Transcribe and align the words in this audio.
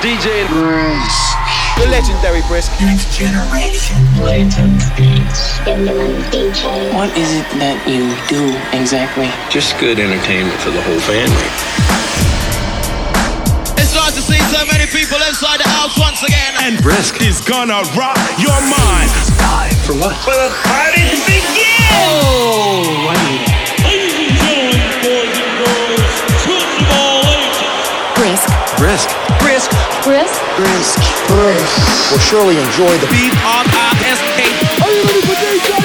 DJ 0.00 0.48
Brisk. 0.48 1.36
The 1.76 1.86
legendary 1.90 2.40
Brisk. 2.48 2.72
Next 2.80 3.12
generation. 3.12 4.00
Latent 4.24 4.80
beats. 4.96 5.60
What 6.96 7.12
is 7.12 7.28
it 7.36 7.44
that 7.60 7.76
you 7.84 8.08
do 8.32 8.56
exactly? 8.72 9.28
Just 9.52 9.76
good 9.76 10.00
entertainment 10.00 10.56
for 10.60 10.70
the 10.70 10.80
whole 10.80 11.00
family. 11.04 11.36
It's 13.76 13.92
nice 13.92 14.16
to 14.16 14.24
see 14.24 14.40
so 14.48 14.64
many 14.72 14.88
people 14.88 15.20
inside 15.28 15.60
the 15.60 15.68
house 15.68 15.98
once 16.00 16.22
again. 16.24 16.54
And 16.64 16.80
Brisk 16.82 17.20
is 17.20 17.44
gonna 17.44 17.84
rock 17.92 18.16
your 18.40 18.56
mind. 18.64 19.12
Time 19.36 19.76
for 19.84 19.92
what? 19.92 20.16
For 20.24 20.32
the 20.32 20.48
party 20.64 21.04
to 21.04 21.16
begin! 21.28 21.92
Oh, 22.00 23.12
wait. 23.12 23.49
Brisk. 30.02 30.40
Brisk. 30.56 30.96
Brisk. 30.96 31.28
Brisk. 31.28 32.12
Will 32.12 32.18
surely 32.18 32.56
enjoy 32.56 32.96
the 32.98 33.06
B 33.12 33.28
R 33.44 33.64
I 33.68 33.92
S 34.08 34.20
K. 34.32 34.48
Are 34.80 34.88
you 34.88 35.02
ready 35.04 35.20
for 35.28 35.36
DJ 35.36 35.79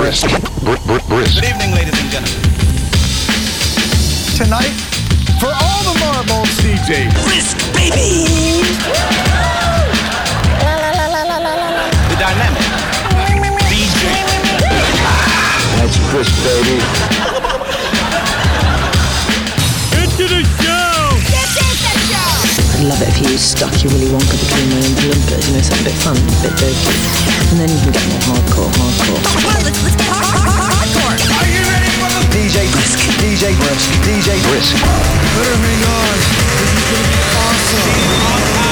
DJ 0.00 0.24
Brisk. 1.08 1.34
Good 1.34 1.44
evening, 1.44 1.74
ladies 1.74 2.00
and 2.00 2.10
gentlemen. 2.10 2.40
Tonight, 4.34 4.72
for 5.38 5.52
all 5.52 5.82
the 5.84 5.98
marbles, 6.00 6.48
DJ. 6.60 7.10
The 12.08 12.16
dynamic. 12.18 12.62
DJ. 13.68 14.00
That's 15.76 15.98
Brisk, 16.10 16.34
baby. 16.44 17.39
Love 22.90 23.02
it 23.02 23.08
if 23.08 23.22
you 23.22 23.38
stuck 23.38 23.70
your 23.82 23.92
Willy 23.94 24.10
Wonka 24.10 24.34
between 24.34 24.66
my 24.66 24.82
own 24.82 24.94
blimpers, 24.98 25.46
you 25.46 25.54
know, 25.54 25.62
something 25.62 25.86
a 25.86 25.90
bit 25.90 25.98
fun, 26.02 26.18
a 26.18 26.42
bit 26.42 26.54
dirty. 26.58 26.90
And 27.54 27.62
then 27.62 27.70
you 27.70 27.78
can 27.86 27.94
get 27.94 28.02
more 28.10 28.18
hardcore, 28.26 28.70
hardcore. 28.74 29.22
DJ 32.34 32.66
Brisk. 32.74 32.98
DJ 33.22 33.54
Brisk. 33.54 33.86
DJ 34.02 34.34
Brisk. 34.50 34.74
Better 34.74 35.56
hang 35.62 35.82
on. 35.86 36.18
This 36.58 36.70
is 36.74 36.84
gonna 36.90 37.10
be 37.14 37.20
awesome. 37.38 38.69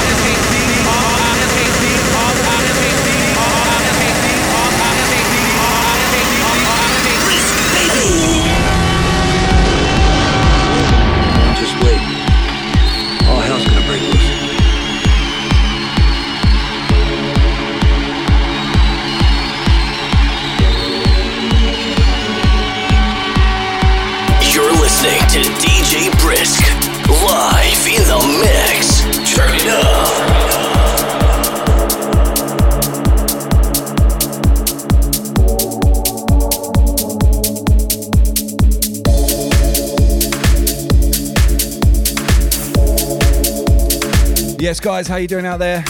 Yes, 44.79 44.85
guys, 44.85 45.07
how 45.09 45.17
you 45.17 45.27
doing 45.27 45.45
out 45.45 45.59
there? 45.59 45.83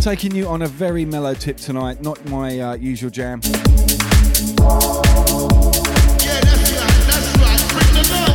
Taking 0.00 0.34
you 0.34 0.48
on 0.48 0.62
a 0.62 0.66
very 0.66 1.04
mellow 1.04 1.32
tip 1.32 1.58
tonight, 1.58 2.02
not 2.02 2.24
my 2.28 2.58
uh, 2.58 2.74
usual 2.74 3.08
jam. 3.08 3.40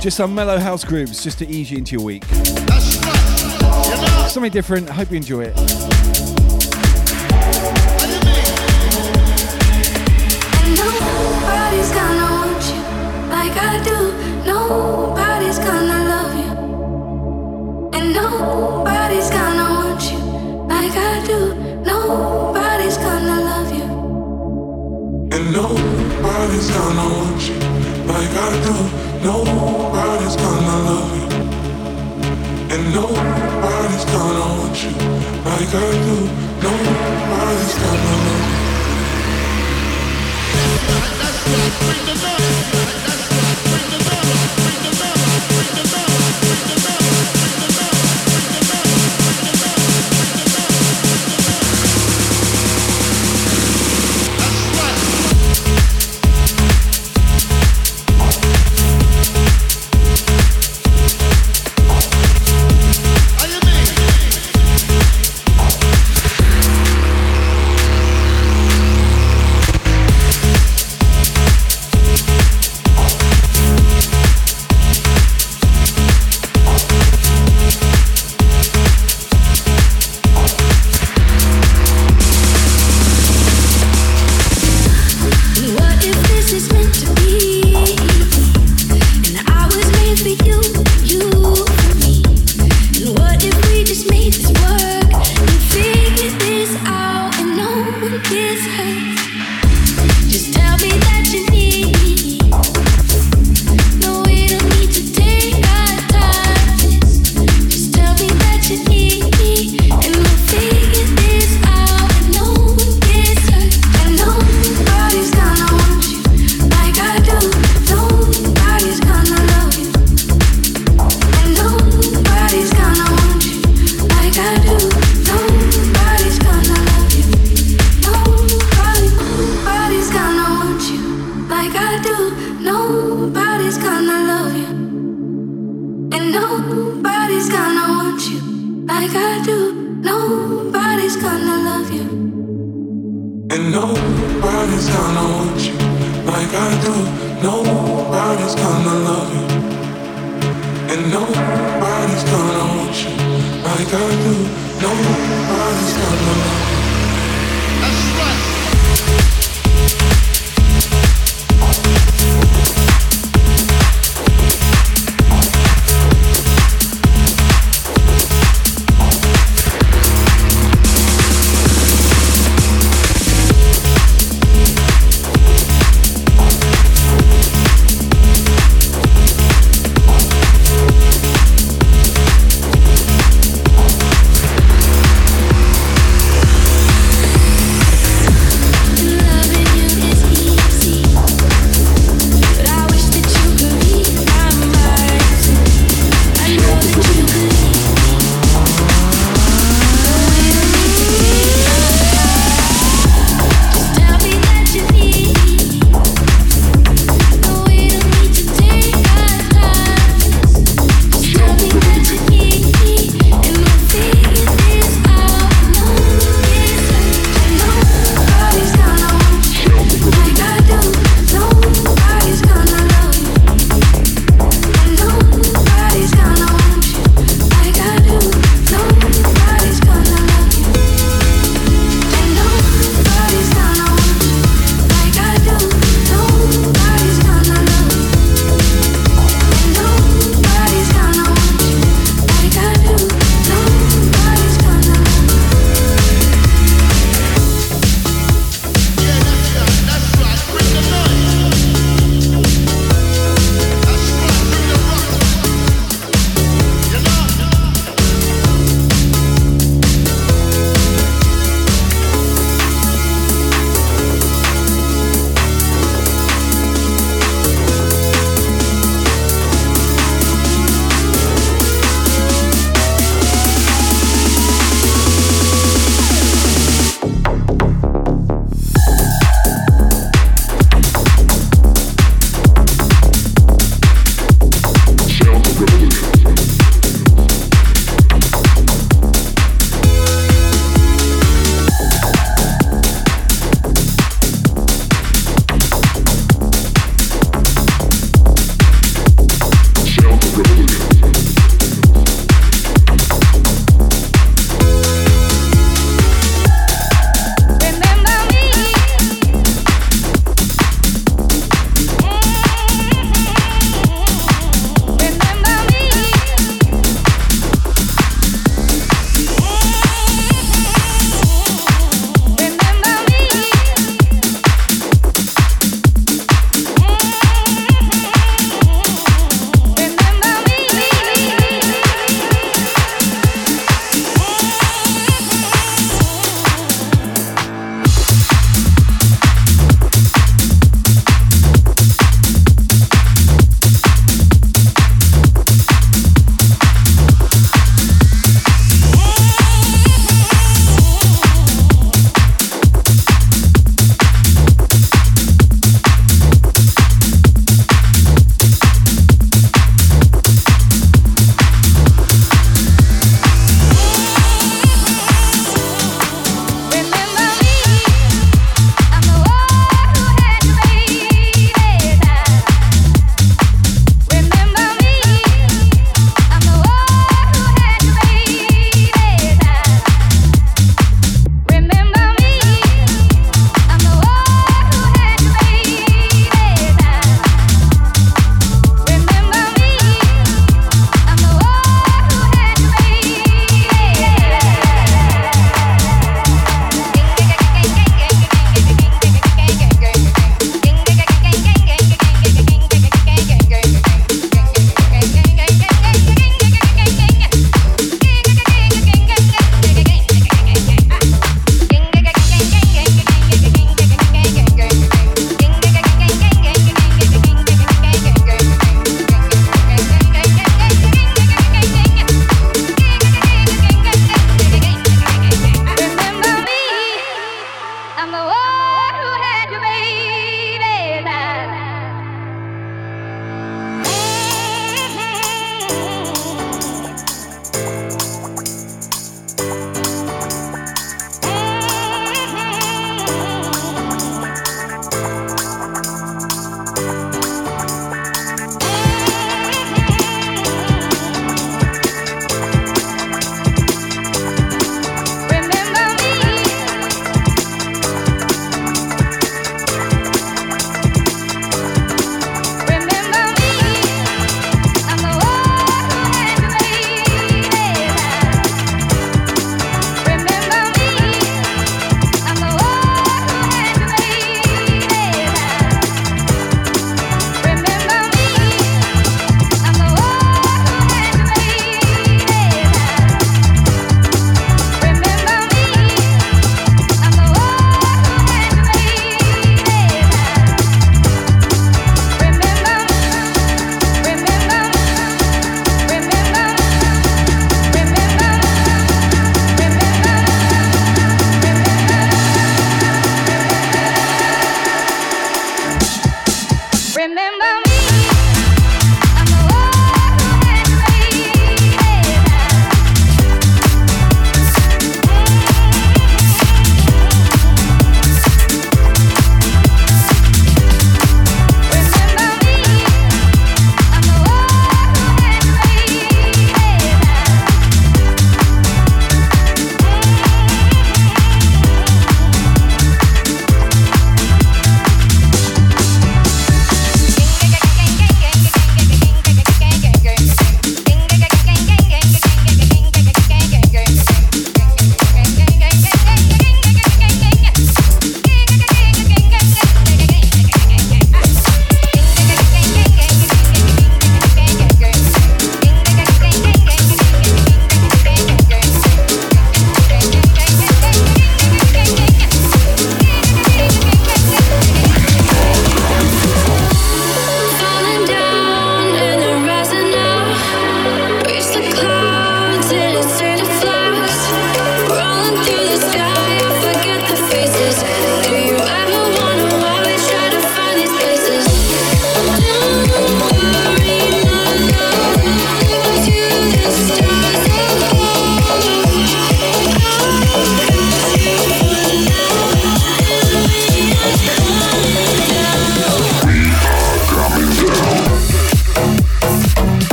Just 0.00 0.16
some 0.16 0.32
mellow 0.32 0.58
house 0.58 0.84
grooves, 0.84 1.24
just 1.24 1.40
to 1.40 1.48
ease 1.48 1.72
you 1.72 1.78
into 1.78 1.96
your 1.96 2.04
week. 2.04 2.24
Something 4.28 4.52
different. 4.52 4.88
Hope 4.88 5.10
you 5.10 5.16
enjoy 5.16 5.50
it. 5.52 6.07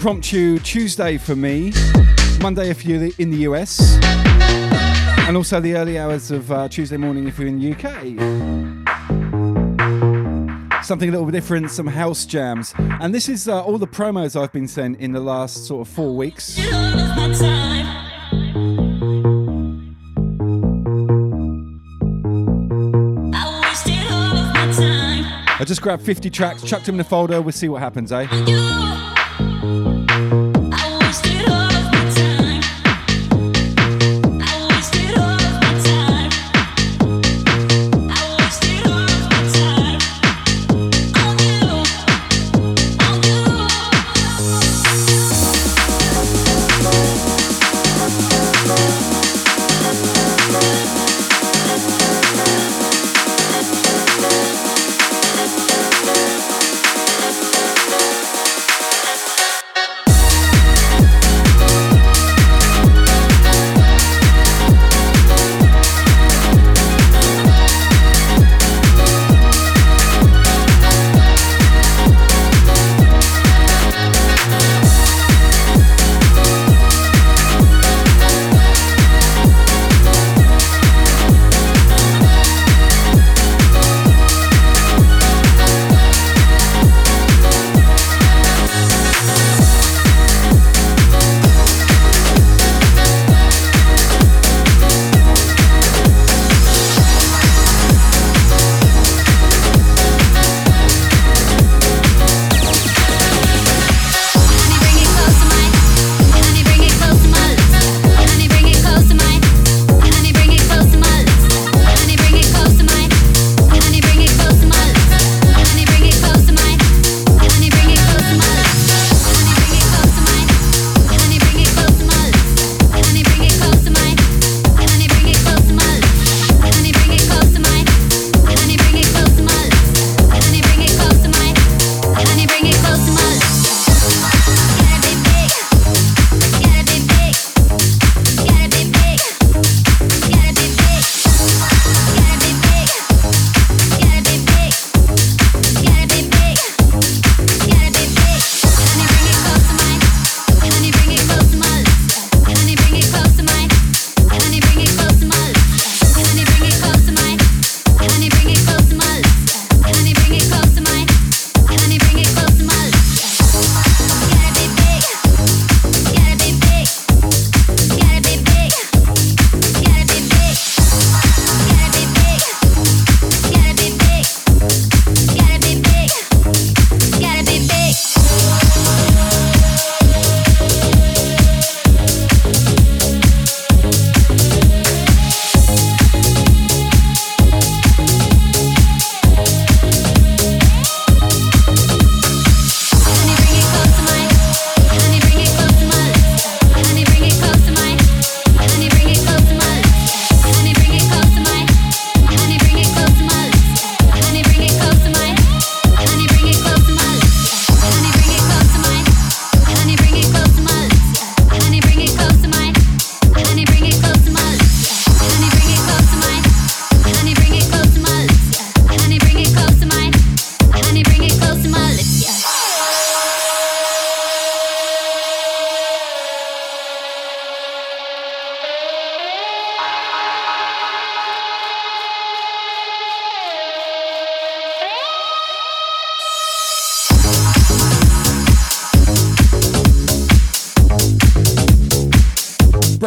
Impromptu 0.00 0.58
Tuesday 0.60 1.18
for 1.18 1.36
me, 1.36 1.74
Monday 2.40 2.70
if 2.70 2.86
you're 2.86 3.10
in 3.18 3.28
the 3.28 3.36
US, 3.40 3.98
and 5.28 5.36
also 5.36 5.60
the 5.60 5.74
early 5.76 5.98
hours 5.98 6.30
of 6.30 6.50
uh, 6.50 6.66
Tuesday 6.70 6.96
morning 6.96 7.28
if 7.28 7.38
you're 7.38 7.48
in 7.48 7.60
the 7.60 7.72
UK. 7.72 7.84
Something 10.82 11.10
a 11.10 11.12
little 11.12 11.26
bit 11.26 11.32
different, 11.32 11.70
some 11.70 11.86
house 11.86 12.24
jams. 12.24 12.72
And 12.78 13.14
this 13.14 13.28
is 13.28 13.46
uh, 13.46 13.62
all 13.62 13.76
the 13.76 13.86
promos 13.86 14.40
I've 14.40 14.54
been 14.54 14.68
sent 14.68 14.98
in 15.00 15.12
the 15.12 15.20
last 15.20 15.66
sort 15.66 15.86
of 15.86 15.92
four 15.92 16.16
weeks. 16.16 16.58
I 25.58 25.64
just 25.66 25.82
grabbed 25.82 26.02
50 26.06 26.30
tracks, 26.30 26.62
chucked 26.62 26.86
them 26.86 26.94
in 26.94 27.02
a 27.02 27.04
folder, 27.04 27.42
we'll 27.42 27.52
see 27.52 27.68
what 27.68 27.82
happens, 27.82 28.10
eh? 28.12 28.89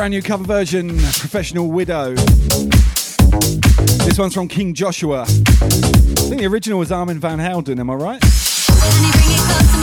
Brand 0.04 0.12
new 0.12 0.22
cover 0.22 0.44
version, 0.44 0.90
Professional 0.90 1.72
Widow. 1.72 2.14
This 4.04 4.20
one's 4.20 4.34
from 4.34 4.50
King 4.50 4.74
Joshua. 4.74 5.22
I 5.22 5.26
think 5.26 6.42
the 6.42 6.46
original 6.46 6.78
was 6.80 6.92
Armand 6.92 7.22
Van 7.22 7.40
Helden, 7.40 7.80
am 7.80 7.90
I 7.90 7.94
right? 7.94 9.83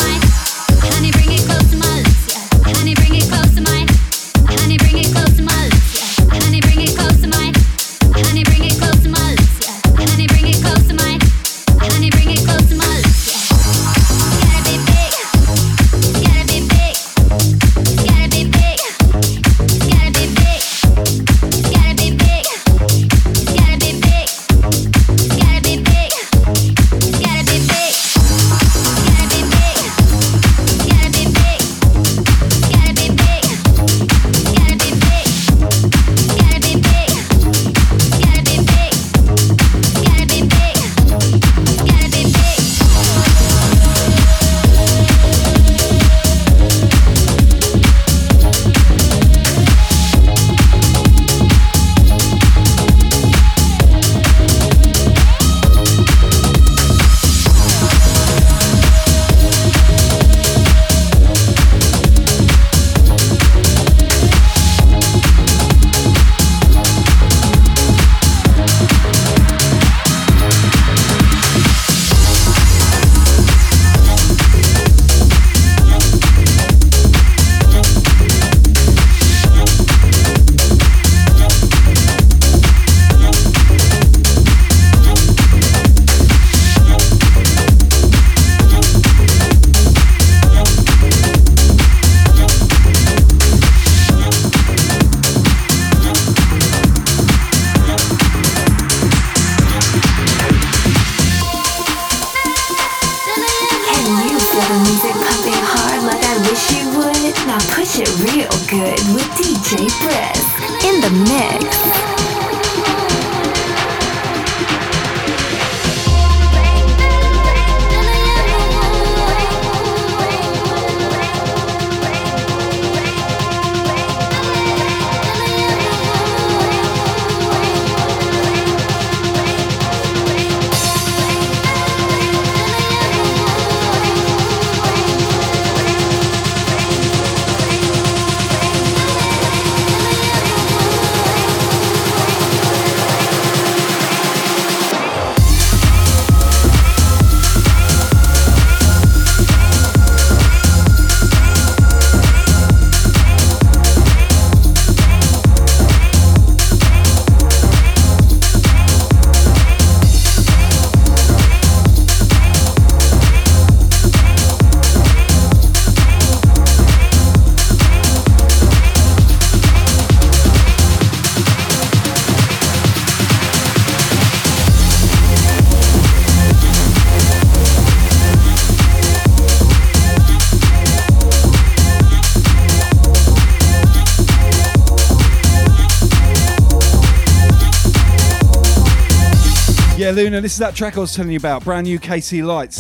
Luna, 190.31 190.43
this 190.43 190.53
is 190.53 190.59
that 190.59 190.77
track 190.77 190.97
I 190.97 191.01
was 191.01 191.13
telling 191.13 191.33
you 191.33 191.39
about. 191.39 191.65
Brand 191.65 191.89
new 191.89 191.99
KC 191.99 192.47
Lights. 192.47 192.79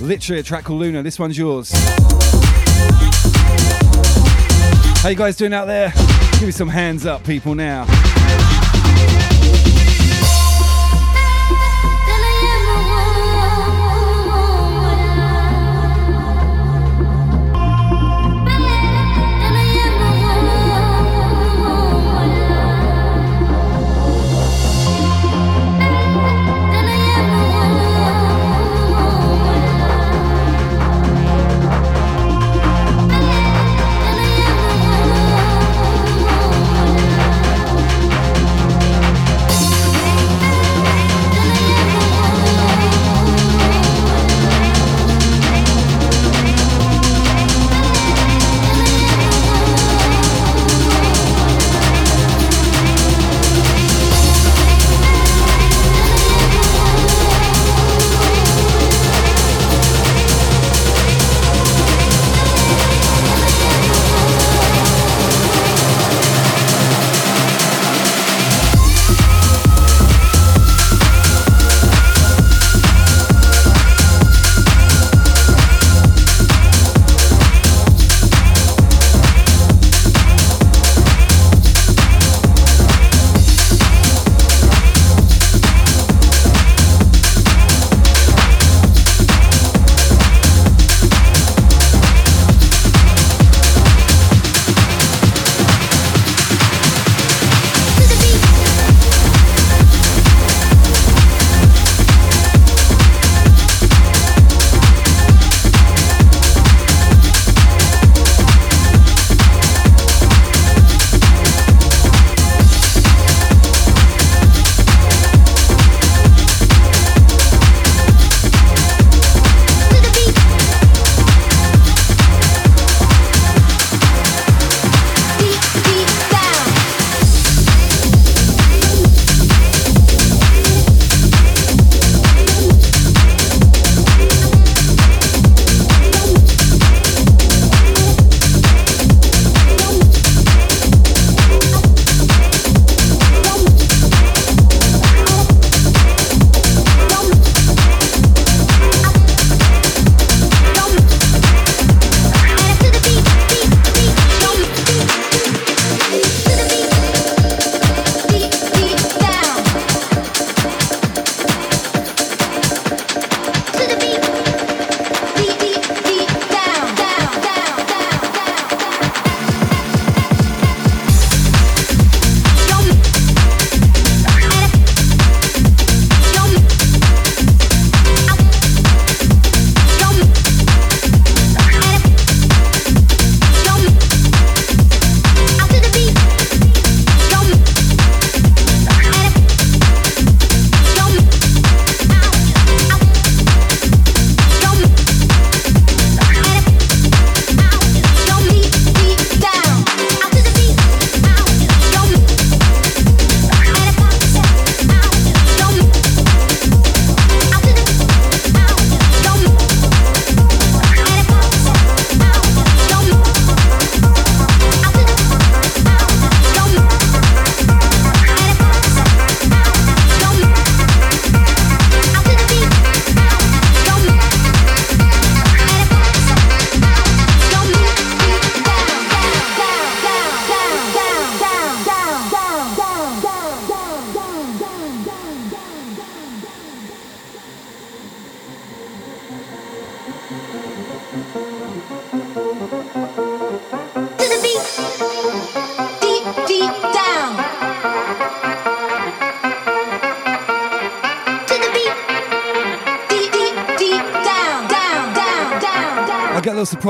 Literally 0.00 0.38
a 0.38 0.42
track 0.44 0.62
called 0.62 0.78
Luna. 0.78 1.02
This 1.02 1.18
one's 1.18 1.36
yours. 1.36 1.72
How 5.02 5.08
you 5.08 5.16
guys 5.16 5.34
doing 5.34 5.52
out 5.52 5.64
there? 5.64 5.92
Give 6.34 6.42
me 6.42 6.52
some 6.52 6.68
hands 6.68 7.06
up, 7.06 7.24
people, 7.24 7.56
now. 7.56 7.86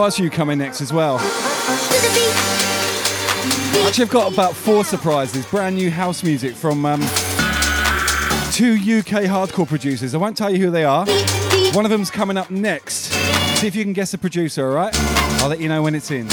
Surprise 0.04 0.16
for 0.16 0.22
you 0.22 0.30
coming 0.30 0.58
next 0.58 0.82
as 0.82 0.92
well. 0.92 1.16
Actually, 3.86 4.04
I've 4.04 4.10
got 4.10 4.30
about 4.32 4.54
four 4.54 4.84
surprises. 4.84 5.46
Brand 5.46 5.76
new 5.76 5.90
house 5.90 6.22
music 6.22 6.54
from 6.54 6.84
um, 6.84 7.00
two 8.52 8.74
UK 8.74 9.24
hardcore 9.24 9.66
producers. 9.66 10.14
I 10.14 10.18
won't 10.18 10.36
tell 10.36 10.50
you 10.50 10.58
who 10.58 10.70
they 10.70 10.84
are. 10.84 11.06
One 11.72 11.86
of 11.86 11.90
them's 11.90 12.10
coming 12.10 12.36
up 12.36 12.50
next. 12.50 13.12
See 13.58 13.66
if 13.66 13.74
you 13.74 13.82
can 13.82 13.94
guess 13.94 14.10
the 14.10 14.18
producer, 14.18 14.68
all 14.68 14.74
right? 14.74 14.94
I'll 15.40 15.48
let 15.48 15.60
you 15.60 15.70
know 15.70 15.82
when 15.82 15.94
it's 15.94 16.10
in. 16.10 16.26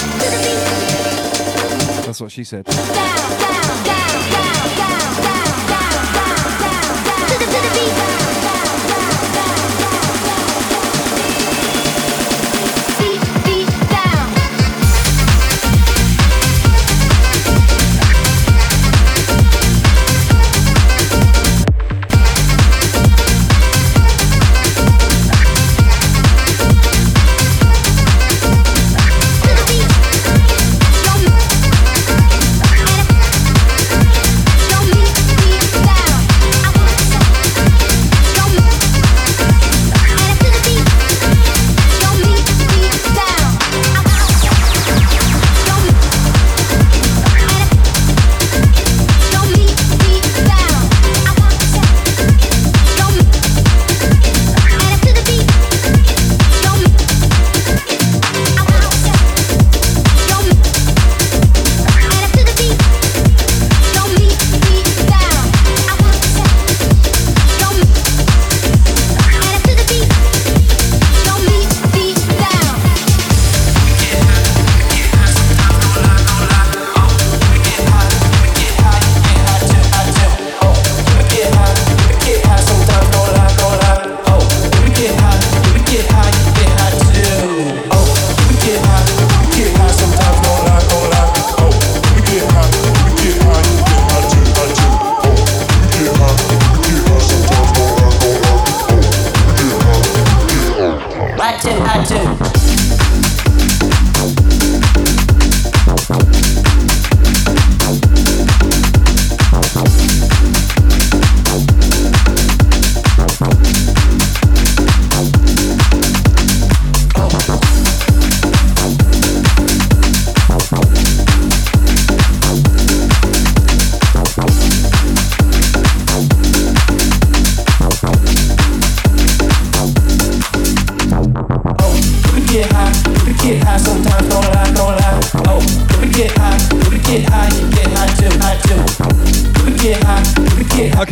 That's 2.03 2.19
what 2.19 2.31
she 2.31 2.43
said. 2.43 2.65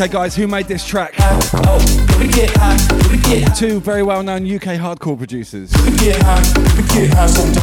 Guys, 0.10 0.36
who 0.36 0.48
made 0.48 0.66
this 0.66 0.86
track? 0.86 1.14
Two 3.56 3.80
very 3.80 4.04
well 4.04 4.24
known 4.24 4.44
UK 4.44 4.78
hardcore 4.80 5.18
producers. 5.18 5.72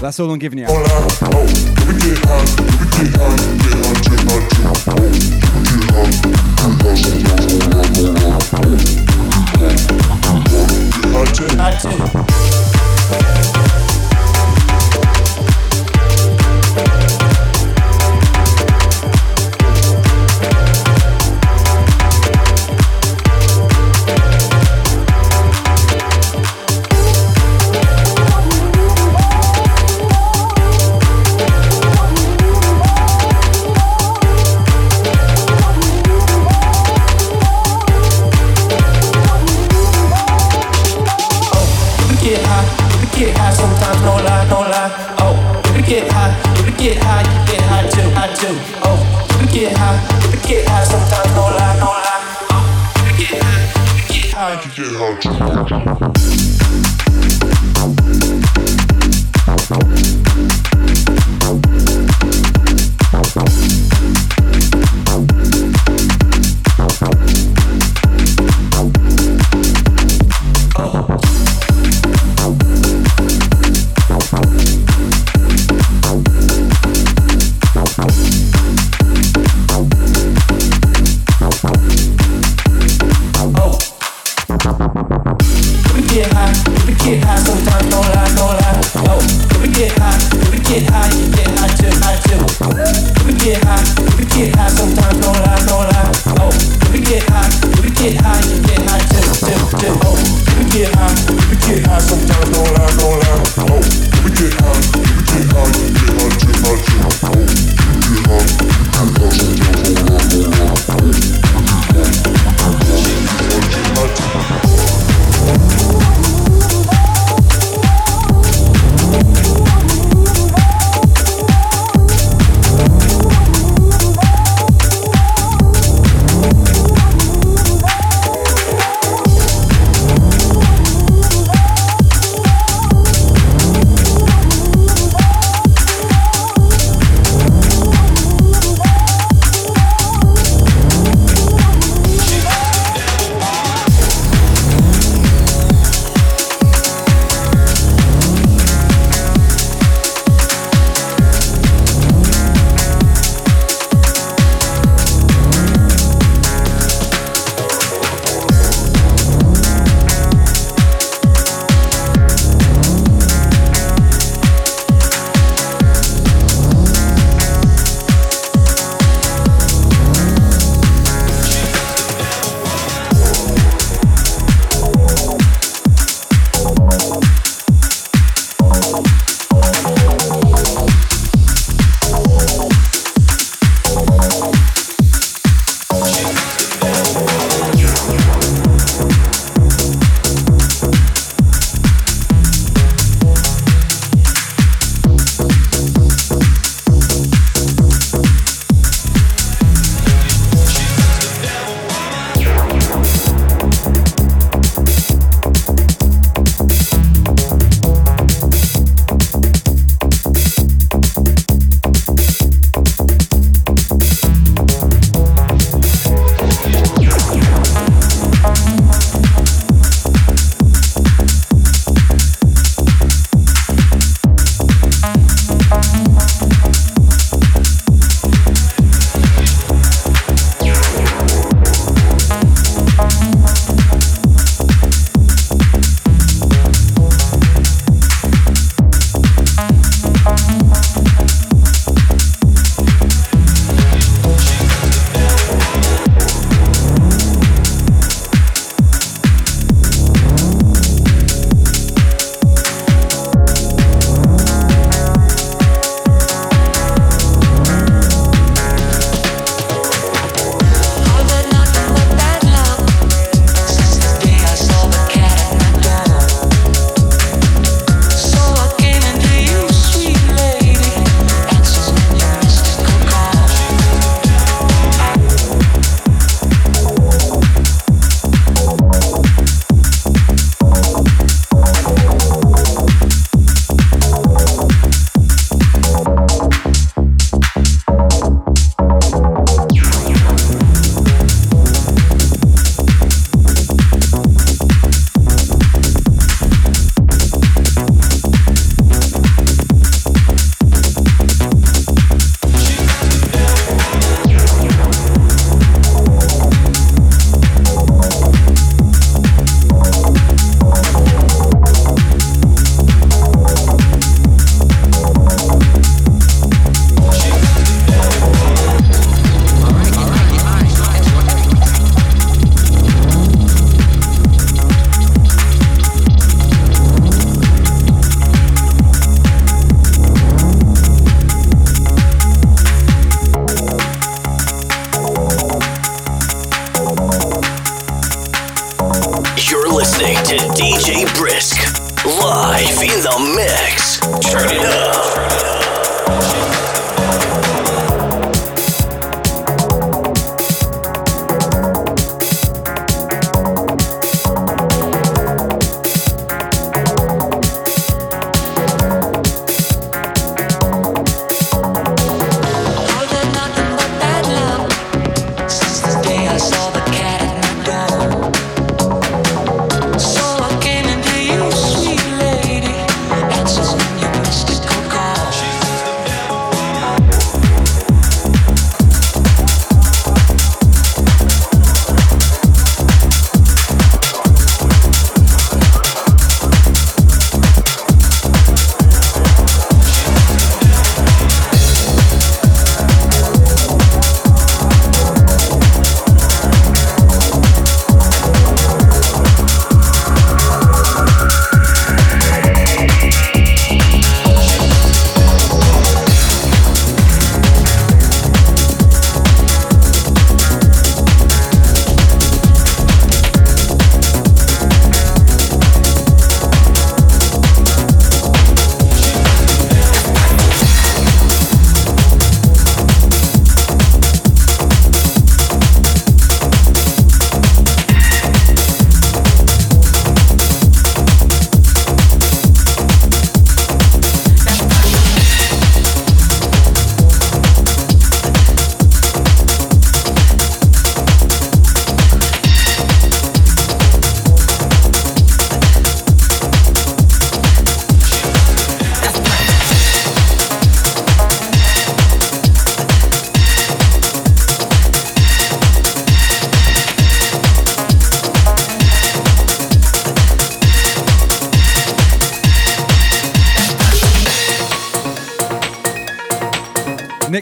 That's 0.00 0.20
all 0.20 0.30
I'm 0.30 0.38
giving 0.38 0.60
you. 0.60 0.66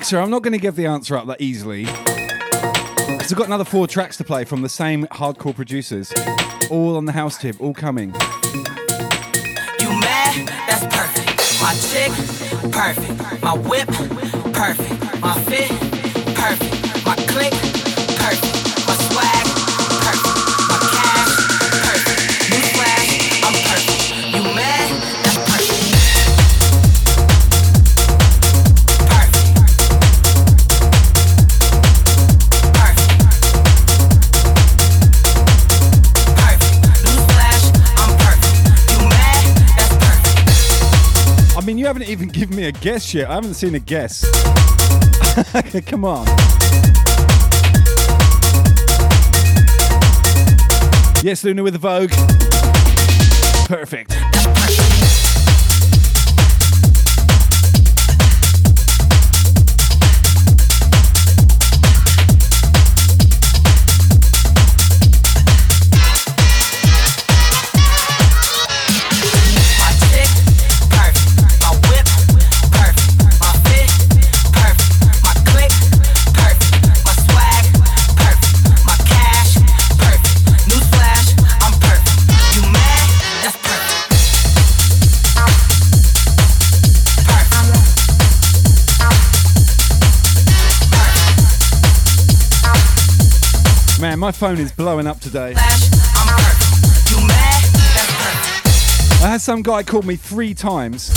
Nixer, 0.05 0.21
I'm 0.21 0.29
not 0.29 0.43
going 0.43 0.53
to 0.53 0.59
give 0.59 0.77
the 0.77 0.85
answer 0.85 1.17
up 1.17 1.27
that 1.29 1.41
easily. 1.41 1.85
Because 1.85 3.33
I've 3.33 3.39
got 3.39 3.47
another 3.47 3.65
four 3.65 3.87
tracks 3.87 4.19
to 4.19 4.25
play 4.25 4.45
from 4.45 4.61
the 4.61 4.69
same 4.69 5.07
hardcore 5.07 5.57
producers. 5.57 6.13
All 6.71 6.99
on 6.99 7.07
the 7.07 7.13
house 7.13 7.39
tip, 7.39 7.59
all 7.59 7.73
coming. 7.73 8.09
You 8.13 9.89
mad? 9.89 10.47
That's 10.69 10.85
perfect. 10.95 11.63
My 11.63 11.73
chick, 11.73 12.13
perfect. 12.71 13.43
My 13.43 13.57
whip, 13.57 13.89
perfect. 14.53 15.21
My 15.23 15.41
fit, 15.45 15.71
perfect. 16.37 16.74
Guess 42.81 43.15
yet. 43.15 43.31
I 43.31 43.35
haven't 43.35 43.55
seen 43.55 43.75
a 43.75 43.79
guess. 43.79 44.25
Come 45.87 46.05
on. 46.05 46.27
Yes, 51.23 51.43
Luna 51.43 51.63
with 51.63 51.73
the 51.73 51.79
Vogue. 51.79 52.11
Perfect. 53.67 54.14
Phone 94.45 94.61
is 94.61 94.73
blowing 94.73 95.07
up 95.07 95.21
today. 95.21 95.55
I 95.57 95.63
had 99.23 99.41
some 99.41 99.63
guy 99.63 99.83
call 99.83 100.03
me 100.03 100.17
three 100.17 100.53
times 100.53 101.09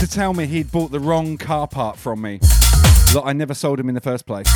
to 0.00 0.06
tell 0.06 0.32
me 0.32 0.46
he'd 0.46 0.72
bought 0.72 0.90
the 0.90 0.98
wrong 0.98 1.36
car 1.36 1.68
part 1.68 1.98
from 1.98 2.22
me 2.22 2.38
that 2.38 3.20
I 3.26 3.34
never 3.34 3.52
sold 3.52 3.78
him 3.78 3.90
in 3.90 3.94
the 3.94 4.00
first 4.00 4.24
place. 4.24 4.46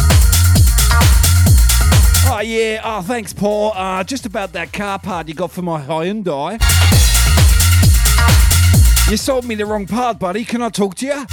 Oh 2.24 2.40
yeah, 2.42 2.80
oh 2.82 3.02
thanks 3.02 3.34
Paul. 3.34 3.72
Uh, 3.74 4.02
just 4.02 4.24
about 4.24 4.54
that 4.54 4.72
car 4.72 4.98
part 4.98 5.28
you 5.28 5.34
got 5.34 5.50
for 5.50 5.60
my 5.60 5.78
Hyundai. 5.78 6.52
You 9.10 9.18
sold 9.18 9.44
me 9.44 9.56
the 9.56 9.66
wrong 9.66 9.86
part, 9.86 10.18
buddy. 10.18 10.46
Can 10.46 10.62
I 10.62 10.70
talk 10.70 10.94
to 10.94 11.06
you? 11.06 11.26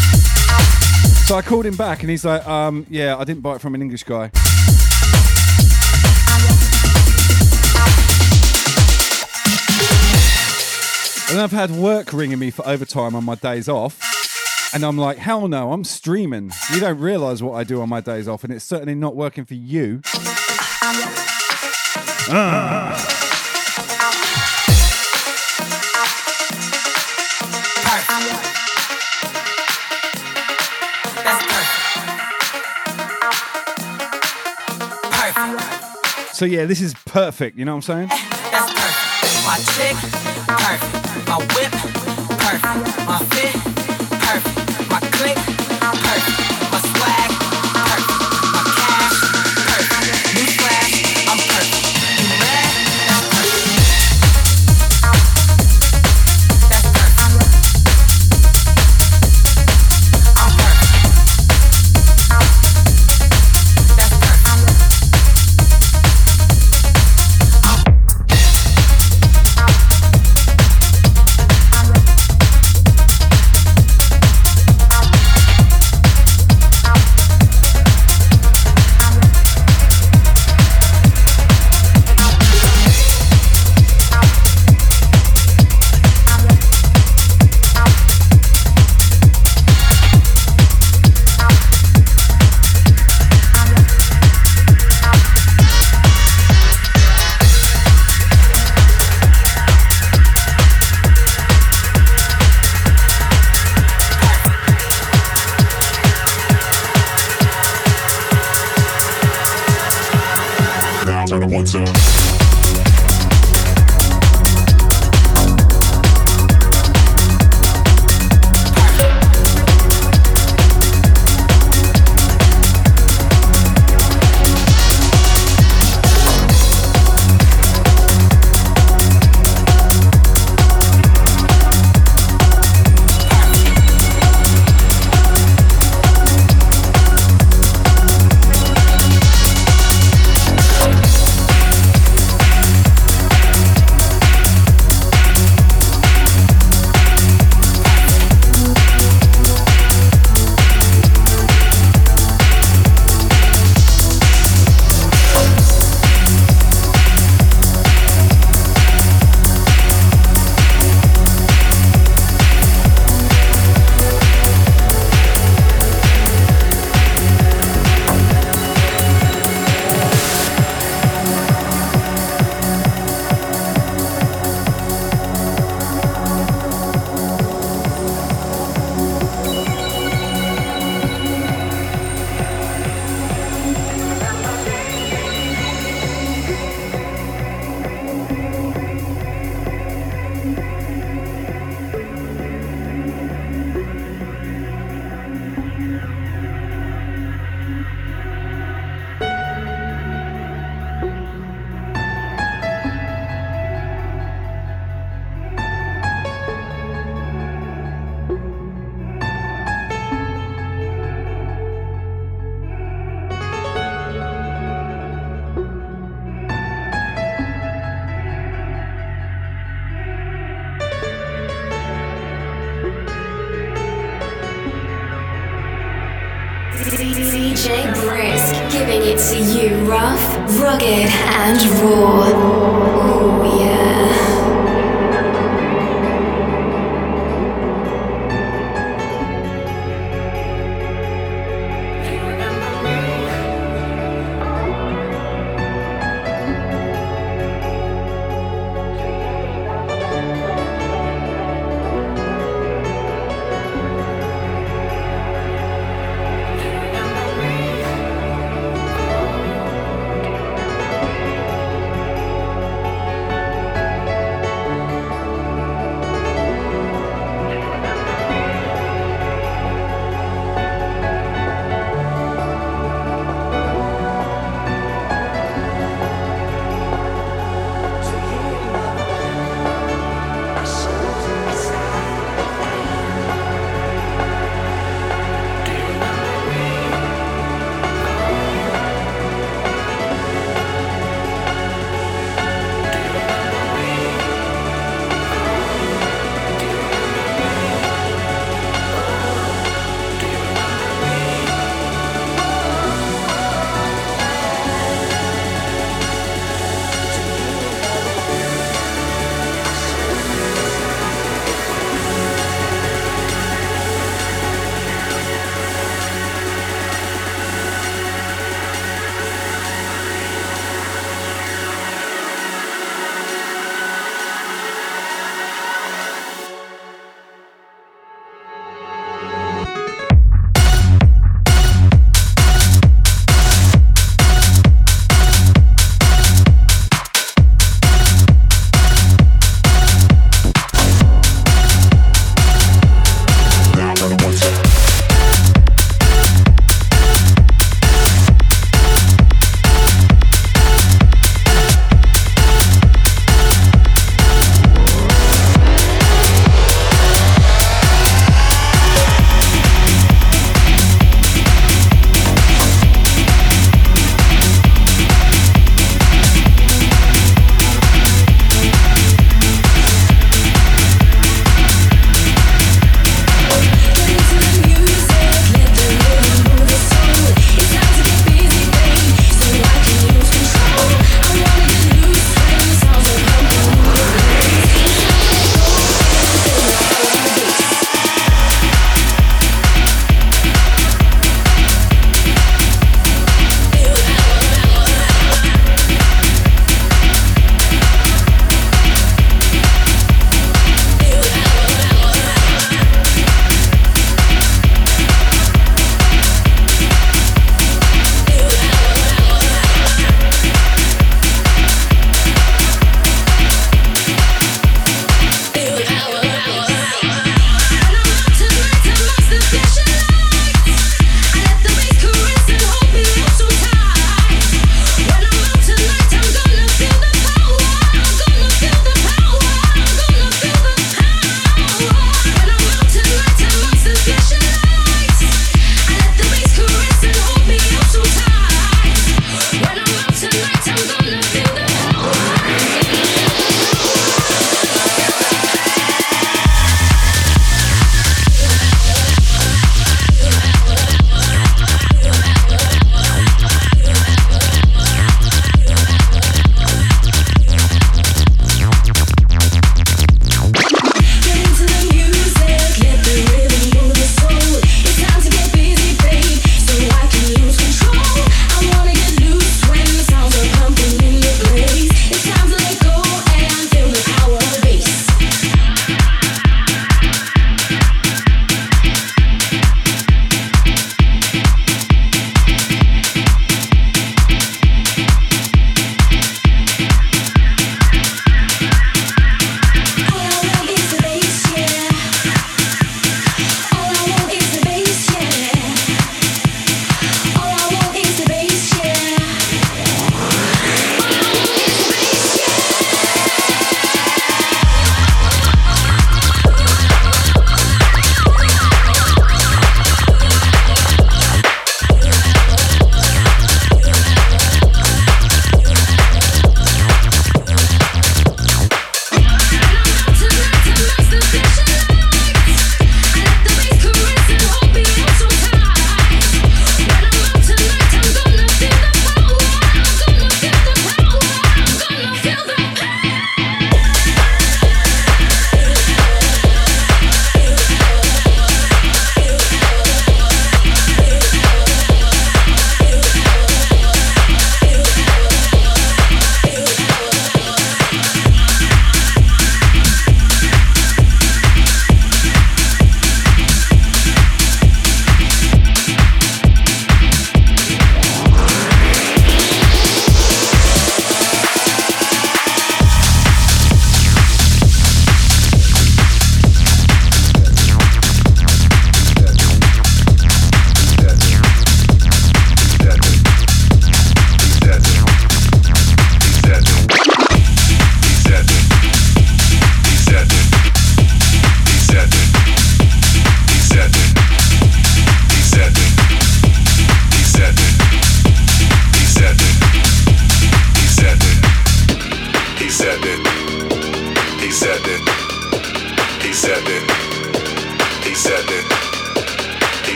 So 1.28 1.38
I 1.38 1.42
called 1.46 1.66
him 1.66 1.78
back 1.78 2.02
and 2.02 2.10
he's 2.10 2.26
like, 2.26 2.46
um, 2.46 2.86
yeah, 2.90 3.16
I 3.16 3.24
didn't 3.24 3.42
buy 3.42 3.56
it 3.56 3.62
from 3.62 3.74
an 3.74 3.82
English 3.82 4.04
guy. 4.04 4.32
And 11.34 11.42
I've 11.42 11.52
had 11.52 11.72
work 11.72 12.14
ringing 12.14 12.38
me 12.38 12.52
for 12.52 12.64
overtime 12.68 13.16
on 13.16 13.24
my 13.24 13.34
days 13.34 13.68
off. 13.68 14.00
And 14.72 14.84
I'm 14.84 15.00
like, 15.00 15.18
hell 15.18 15.48
no, 15.48 15.74
I'm 15.74 15.84
streaming. 15.84 16.52
You 16.72 16.80
don't 16.80 17.00
realize 17.00 17.42
what 17.42 17.54
I 17.54 17.64
do 17.64 17.82
on 17.82 17.90
my 17.90 18.02
days 18.02 18.28
off, 18.28 18.44
and 18.44 18.54
it's 18.54 18.64
certainly 18.64 18.94
not 18.94 19.16
working 19.16 19.44
for 19.44 19.56
you. 19.56 20.02
So 36.32 36.46
yeah, 36.46 36.66
this 36.66 36.80
is 36.80 36.94
perfect. 37.06 37.58
You 37.58 37.66
know 37.66 37.76
what 37.76 37.90
I'm 37.90 38.08
saying? 38.08 38.08
That's 38.52 38.72
perfect. 38.72 39.46
My 39.48 39.58
chick, 39.74 39.96
perfect. 40.48 41.03
My 41.34 41.40
whip, 41.40 41.72
perfect. 41.72 43.08
My 43.08 43.18
fit, 43.32 43.63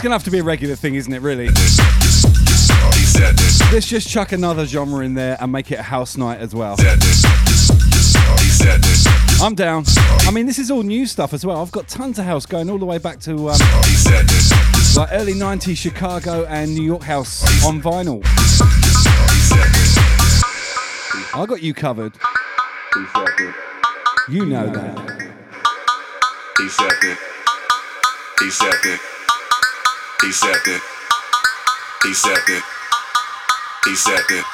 is 0.00 0.02
gonna 0.02 0.14
have 0.14 0.24
to 0.24 0.30
be 0.30 0.38
a 0.38 0.42
regular 0.42 0.74
thing, 0.76 0.94
isn't 0.94 1.12
it? 1.12 1.20
Really. 1.20 1.48
Let's 3.70 3.86
just 3.86 4.08
chuck 4.08 4.32
another 4.32 4.64
genre 4.64 5.04
in 5.04 5.12
there 5.12 5.36
and 5.38 5.52
make 5.52 5.70
it 5.70 5.78
a 5.78 5.82
house 5.82 6.16
night 6.16 6.40
as 6.40 6.54
well. 6.54 6.76
I'm 9.42 9.54
down. 9.54 9.84
I 10.26 10.30
mean, 10.32 10.46
this 10.46 10.58
is 10.58 10.70
all 10.70 10.82
new 10.82 11.04
stuff 11.04 11.34
as 11.34 11.44
well. 11.44 11.60
I've 11.60 11.70
got 11.70 11.86
tons 11.86 12.18
of 12.18 12.24
house 12.24 12.46
going 12.46 12.70
all 12.70 12.78
the 12.78 12.86
way 12.86 12.96
back 12.96 13.20
to 13.20 13.50
um, 13.50 13.58
like 14.96 15.10
early 15.12 15.34
90s 15.34 15.76
Chicago 15.76 16.46
and 16.46 16.74
New 16.74 16.84
York 16.84 17.02
house 17.02 17.44
on 17.66 17.82
vinyl. 17.82 18.22
I 21.34 21.44
got 21.46 21.62
you 21.62 21.74
covered. 21.74 22.14
You 24.30 24.46
know 24.46 24.66
that. 24.70 25.30
He 28.40 28.50
said 28.50 29.09
he 30.22 30.32
said 30.32 30.50
it. 30.66 30.82
He 32.02 32.12
said 32.12 32.36
it. 32.48 32.64
He 33.86 33.94
said 33.96 34.20
it. 34.30 34.49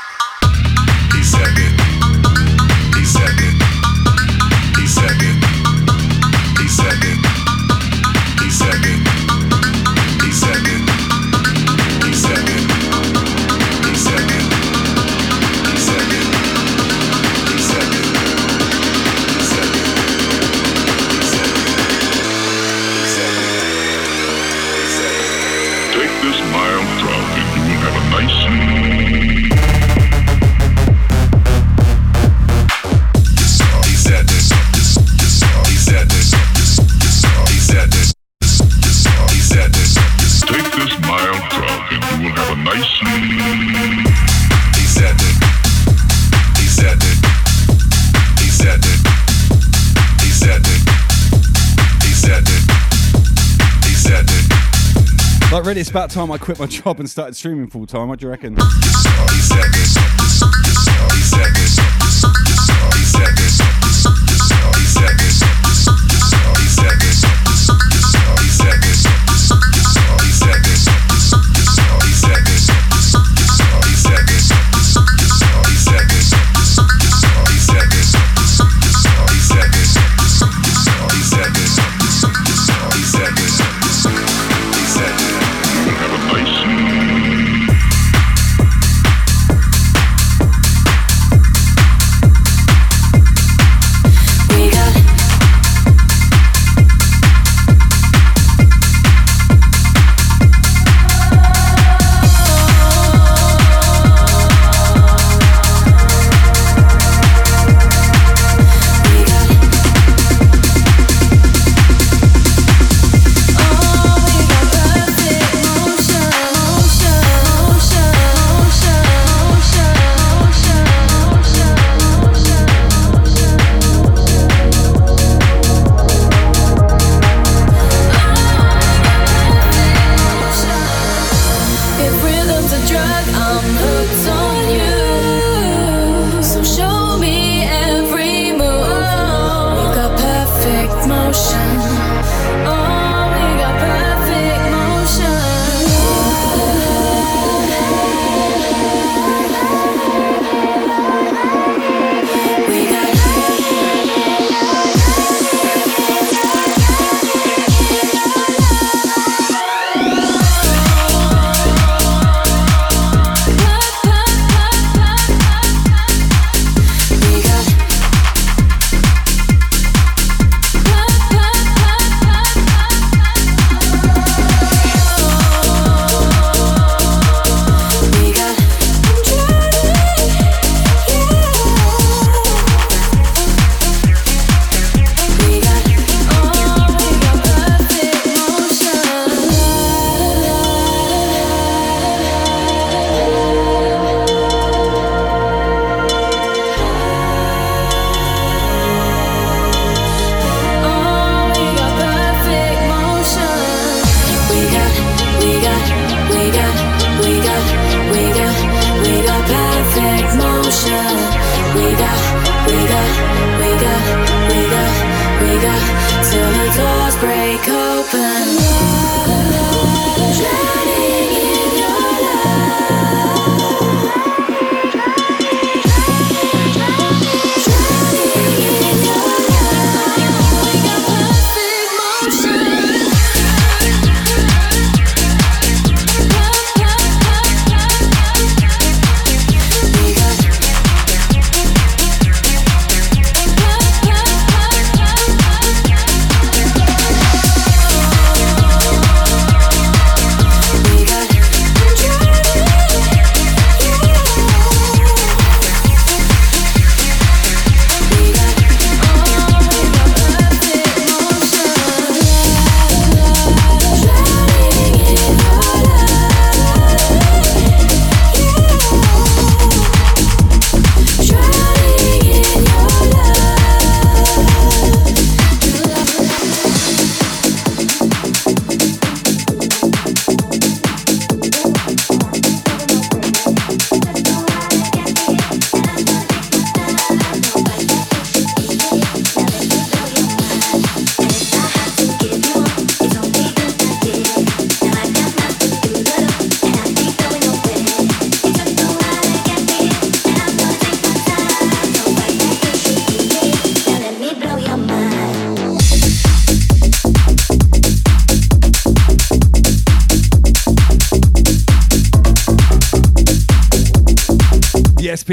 About 55.97 56.11
time 56.11 56.30
I 56.30 56.36
quit 56.36 56.59
my 56.59 56.66
job 56.66 57.01
and 57.01 57.09
started 57.09 57.36
streaming 57.36 57.68
full 57.68 57.86
time. 57.86 58.09
What 58.09 58.18
do 58.18 58.26
you 58.26 58.30
reckon? 58.30 58.55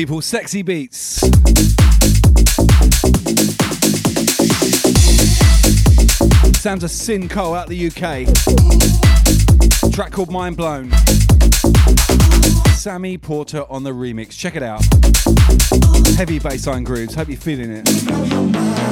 People, 0.04 0.22
sexy 0.22 0.62
beats. 0.62 1.22
Sounds 6.60 6.84
of 6.84 6.92
Sin 6.92 7.30
Cole 7.30 7.56
out 7.56 7.70
the 7.70 7.88
UK. 7.88 8.28
Track 9.94 10.12
called 10.12 10.30
Mind 10.30 10.58
Blown. 10.58 10.92
Sammy 12.76 13.18
Porter 13.18 13.64
on 13.70 13.84
the 13.84 13.92
remix. 13.92 14.38
Check 14.38 14.58
it 14.58 14.64
out. 14.64 14.84
Heavy 16.18 16.38
bassline 16.38 16.84
grooves. 16.84 17.16
Hope 17.16 17.30
you're 17.30 17.38
feeling 17.38 17.72
it. 17.72 18.83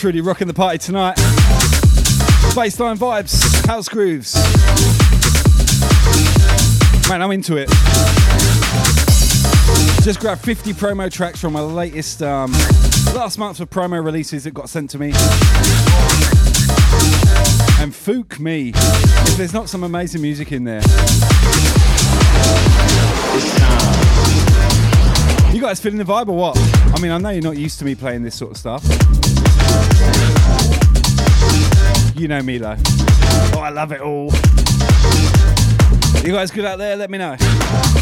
Truly 0.00 0.22
rocking 0.22 0.46
the 0.46 0.54
party 0.54 0.78
tonight. 0.78 1.14
Bassline 2.56 2.96
vibes, 2.96 3.66
house 3.66 3.86
grooves. 3.86 4.34
Man, 7.06 7.20
I'm 7.20 7.30
into 7.32 7.58
it. 7.58 7.68
Just 10.02 10.20
grabbed 10.20 10.40
50 10.40 10.72
promo 10.72 11.12
tracks 11.12 11.38
from 11.38 11.52
my 11.52 11.60
latest, 11.60 12.22
um, 12.22 12.50
last 13.14 13.36
month 13.36 13.60
of 13.60 13.68
promo 13.68 14.02
releases 14.02 14.44
that 14.44 14.54
got 14.54 14.70
sent 14.70 14.88
to 14.88 14.98
me. 14.98 15.08
And 17.78 17.92
fook 17.92 18.40
me 18.40 18.72
if 18.74 19.36
there's 19.36 19.52
not 19.52 19.68
some 19.68 19.84
amazing 19.84 20.22
music 20.22 20.50
in 20.52 20.64
there. 20.64 20.80
You 25.52 25.60
guys 25.60 25.78
feeling 25.78 25.98
the 25.98 26.04
vibe 26.04 26.28
or 26.28 26.36
what? 26.36 26.56
I 26.96 27.00
mean, 27.02 27.10
I 27.10 27.18
know 27.18 27.28
you're 27.28 27.42
not 27.42 27.58
used 27.58 27.78
to 27.80 27.84
me 27.84 27.94
playing 27.94 28.22
this 28.22 28.34
sort 28.34 28.52
of 28.52 28.56
stuff. 28.56 28.82
You 32.20 32.28
know 32.28 32.42
me 32.42 32.58
though. 32.58 32.76
Oh, 33.54 33.60
I 33.60 33.70
love 33.70 33.92
it 33.92 34.02
all. 34.02 34.26
You 36.22 36.34
guys 36.34 36.50
good 36.50 36.66
out 36.66 36.76
there? 36.76 36.94
Let 36.94 37.08
me 37.08 37.16
know. 37.16 37.99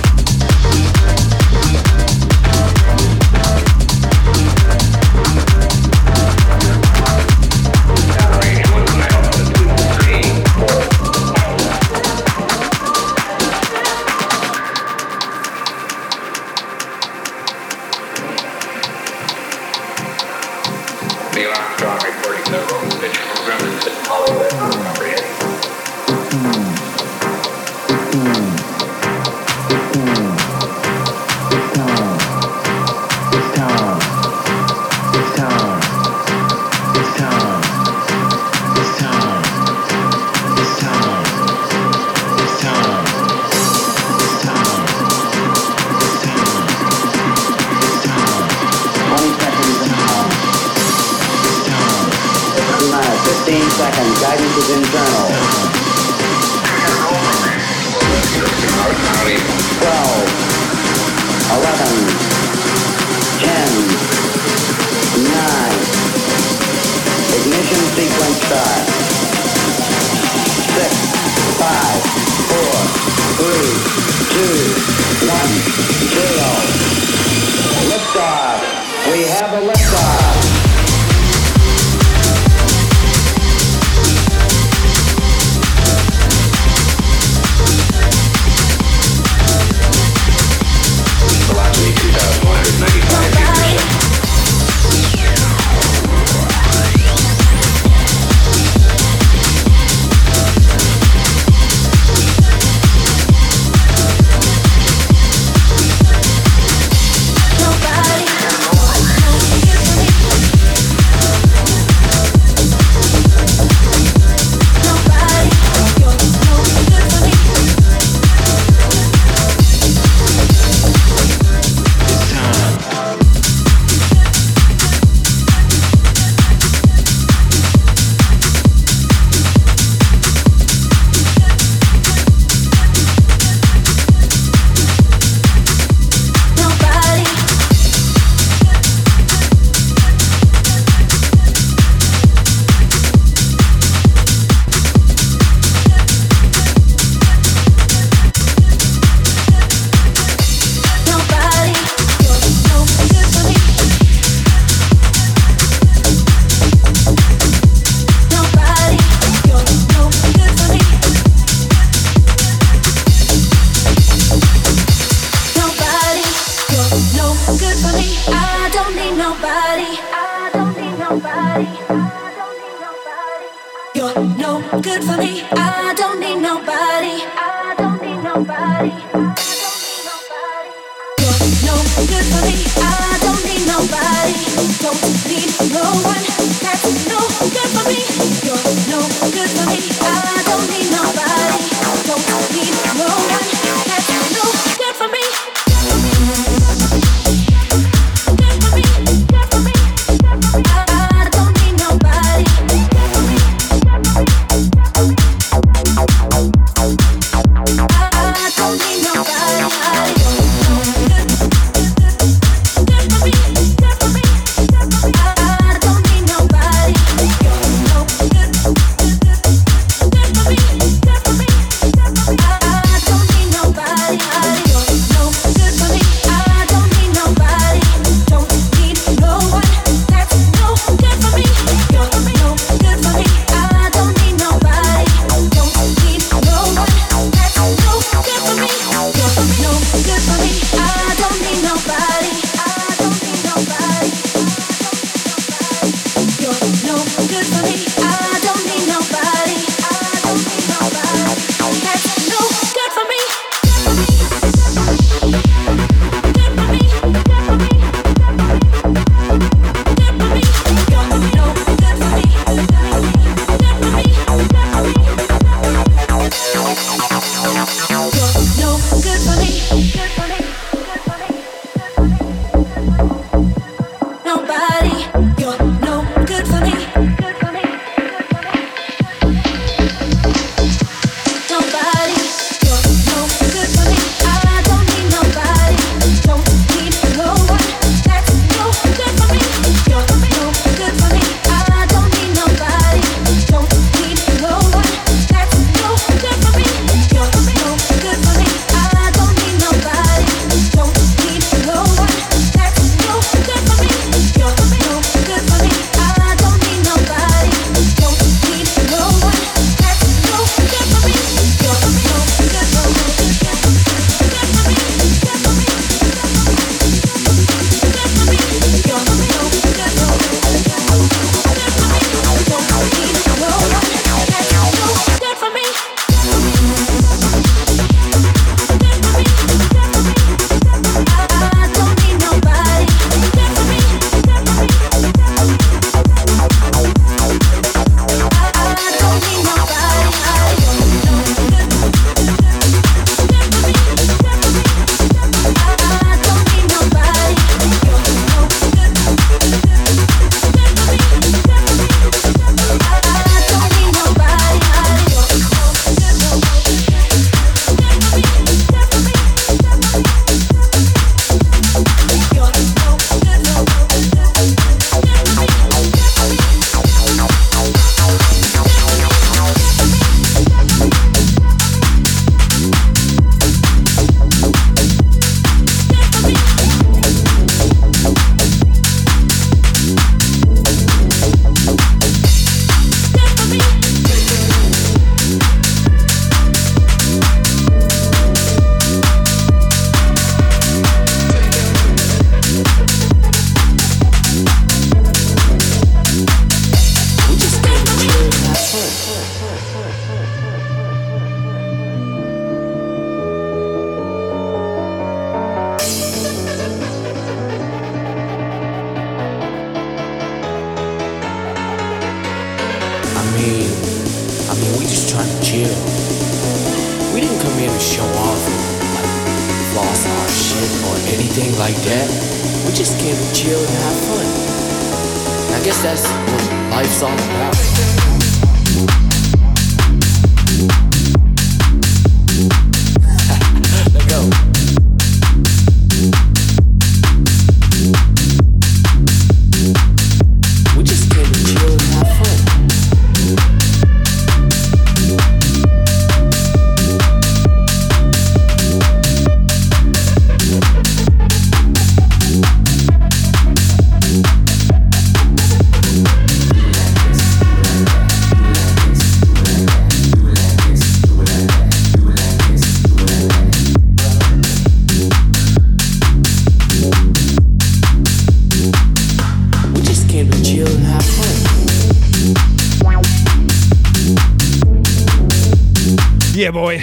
Yeah, 476.49 476.53
boy. 476.53 476.79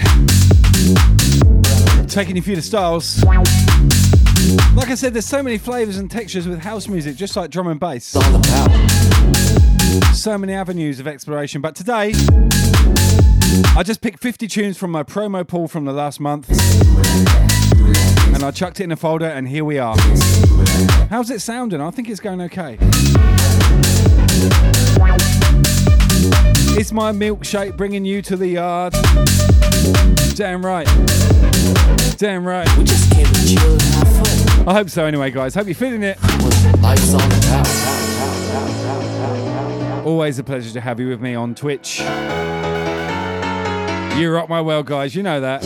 Taking 2.08 2.36
you 2.36 2.44
through 2.44 2.58
the 2.58 2.62
styles. 2.62 3.24
Like 4.76 4.90
I 4.90 4.96
said, 4.96 5.16
there's 5.16 5.26
so 5.26 5.42
many 5.42 5.58
flavors 5.58 5.98
and 5.98 6.12
textures 6.12 6.48
with 6.48 6.60
house 6.60 6.88
music, 6.88 7.16
just 7.16 7.36
like 7.36 7.50
drum 7.50 7.66
and 7.70 7.80
bass. 7.80 8.06
So 10.14 10.38
many 10.38 10.54
avenues 10.54 11.00
of 11.00 11.08
exploration. 11.08 11.62
But 11.62 11.74
today, 11.74 12.14
I 13.76 13.82
just 13.84 14.02
picked 14.02 14.20
50 14.20 14.48
tunes 14.48 14.78
from 14.78 14.92
my 14.92 15.02
promo 15.02 15.48
pool 15.48 15.68
from 15.68 15.86
the 15.86 15.94
last 15.94 16.20
month. 16.20 16.48
And 18.36 18.44
I 18.44 18.52
chucked 18.52 18.80
it 18.82 18.84
in 18.84 18.92
a 18.92 18.96
folder, 18.96 19.26
and 19.26 19.48
here 19.48 19.66
we 19.66 19.80
are. 19.80 19.98
How's 21.10 21.32
it 21.32 21.42
sounding? 21.42 21.82
I 21.82 21.90
think 21.90 22.08
it's 22.08 22.20
going 22.20 22.42
okay. 22.42 22.78
It's 26.78 26.92
my 26.92 27.12
milkshake 27.12 27.78
bringing 27.78 28.06
you 28.06 28.22
to 28.24 28.36
the 28.36 28.48
yard. 28.48 28.94
Damn 30.36 30.66
right. 30.66 30.88
Damn 32.18 32.46
right. 32.46 32.68
We 32.78 32.84
just 32.84 33.12
came 33.12 33.26
to 33.26 33.48
chill 33.48 33.72
and 33.72 33.82
have 33.82 34.28
fun. 34.28 34.68
I 34.68 34.74
hope 34.74 34.90
so 34.90 35.06
anyway, 35.06 35.32
guys. 35.32 35.56
Hope 35.56 35.68
you're 35.68 35.76
feeling 35.76 36.04
it. 36.04 36.18
Always 40.06 40.40
a 40.40 40.44
pleasure 40.44 40.74
to 40.74 40.82
have 40.82 41.00
you 41.00 41.08
with 41.10 41.22
me 41.22 41.36
on 41.36 41.56
Twitch. 41.56 42.00
You 44.20 44.32
rock 44.32 44.50
my 44.50 44.62
world, 44.62 44.86
guys. 44.86 45.16
You 45.16 45.24
know 45.24 45.42
that. 45.42 45.64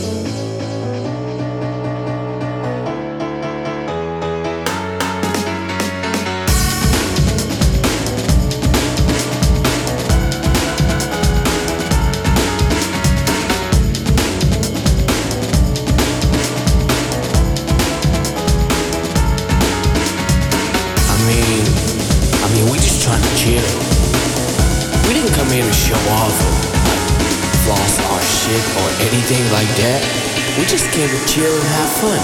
Just 30.99 31.11
came 31.13 31.19
to 31.19 31.33
chill 31.33 31.53
and 31.53 31.63
have 31.63 31.89
fun. 31.89 32.19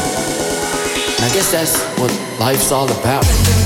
And 1.16 1.32
I 1.32 1.34
guess 1.34 1.52
that's 1.52 1.82
what 2.00 2.12
life's 2.40 2.72
all 2.72 2.92
about. 2.92 3.65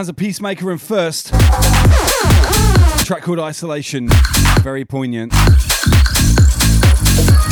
Sounds 0.00 0.08
a 0.08 0.14
peacemaker 0.14 0.70
and 0.70 0.80
first. 0.80 1.26
Track 3.04 3.22
called 3.22 3.38
Isolation. 3.38 4.08
Very 4.62 4.82
poignant. 4.82 5.30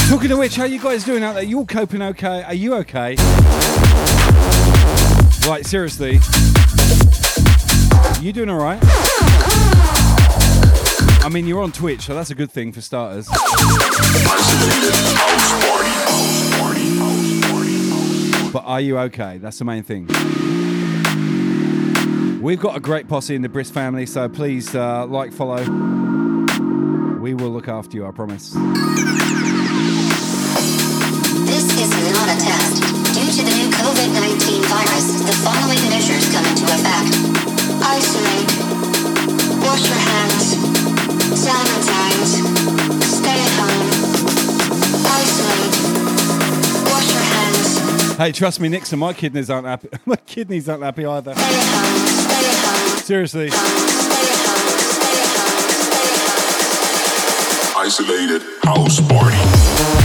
Talking 0.09 0.31
to 0.31 0.37
which, 0.39 0.57
how 0.57 0.65
you 0.65 0.81
guys 0.81 1.05
doing 1.05 1.23
out 1.23 1.35
there? 1.35 1.43
You 1.43 1.59
all 1.59 1.66
coping 1.66 2.01
okay? 2.01 2.43
Are 2.45 2.55
you 2.55 2.77
okay? 2.77 3.16
Right, 5.47 5.61
seriously. 5.66 6.20
You 8.23 8.33
doing 8.33 8.49
alright? 8.49 8.81
I 11.23 11.29
mean, 11.31 11.47
you're 11.47 11.61
on 11.61 11.73
Twitch, 11.73 12.07
so 12.07 12.15
that's 12.15 12.31
a 12.31 12.35
good 12.35 12.51
thing 12.51 12.73
for 12.73 12.81
starters. 12.81 13.29
But 18.51 18.62
are 18.65 18.81
you 18.81 18.99
okay? 19.01 19.37
That's 19.37 19.59
the 19.59 19.66
main 19.66 19.83
thing. 19.83 20.09
We've 22.49 22.59
got 22.59 22.79
a 22.79 22.81
great 22.81 23.09
posse 23.09 23.35
in 23.35 23.43
the 23.43 23.49
Brisk 23.51 23.75
family, 23.75 24.07
so 24.07 24.27
please 24.27 24.75
uh, 24.75 25.05
like, 25.05 25.35
follow. 25.35 25.62
We 27.20 27.35
will 27.35 27.51
look 27.51 27.69
after 27.69 27.95
you, 27.99 28.07
I 28.07 28.11
promise. 28.11 28.55
This 28.55 28.65
is 31.77 31.91
not 32.09 32.25
a 32.25 32.41
test. 32.41 32.81
Due 33.12 33.29
to 33.37 33.45
the 33.45 33.53
new 33.53 33.69
COVID 33.69 34.15
19 34.16 34.62
virus, 34.65 35.20
the 35.29 35.37
following 35.45 35.77
measures 35.93 36.25
come 36.33 36.47
into 36.47 36.65
effect 36.65 37.20
isolate, 37.85 38.49
wash 39.61 39.85
your 39.87 40.01
hands, 40.01 40.57
sanitize, 41.37 42.33
stay 43.05 43.45
at 43.45 43.53
home, 43.61 43.93
isolate, 45.05 45.77
wash 46.89 47.12
your 47.12 47.25
hands. 47.29 48.16
Hey, 48.16 48.33
trust 48.33 48.59
me, 48.59 48.70
Nixon, 48.70 48.99
my 49.01 49.12
kidneys 49.12 49.51
aren't 49.51 49.66
happy. 49.66 49.91
my 50.07 50.16
kidneys 50.16 50.66
aren't 50.66 50.83
happy 50.83 51.05
either. 51.05 51.35
Seriously. 53.05 53.48
Isolated 57.77 58.43
house 58.62 59.01
party. 59.09 59.98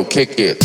Yo, 0.00 0.04
kick 0.06 0.38
it. 0.38 0.56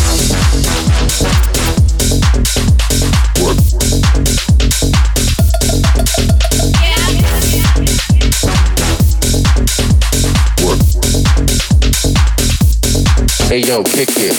Hey 13.50 13.62
yo, 13.62 13.84
kick 13.84 14.10
it. 14.18 14.36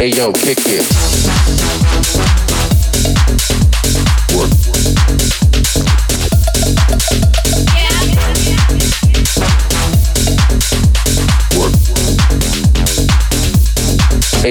Hey 0.00 0.08
yo, 0.08 0.32
kick 0.32 0.58
it. 0.64 1.09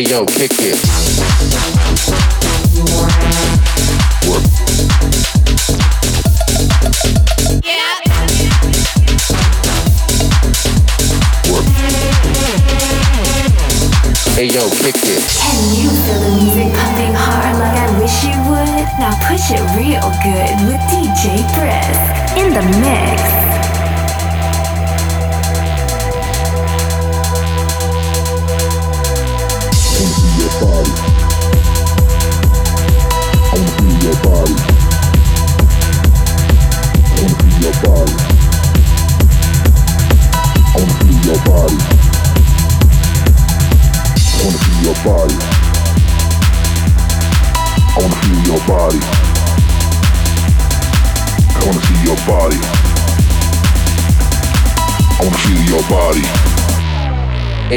Yo, 0.07 0.25
kick 0.25 0.51
it. 0.59 0.98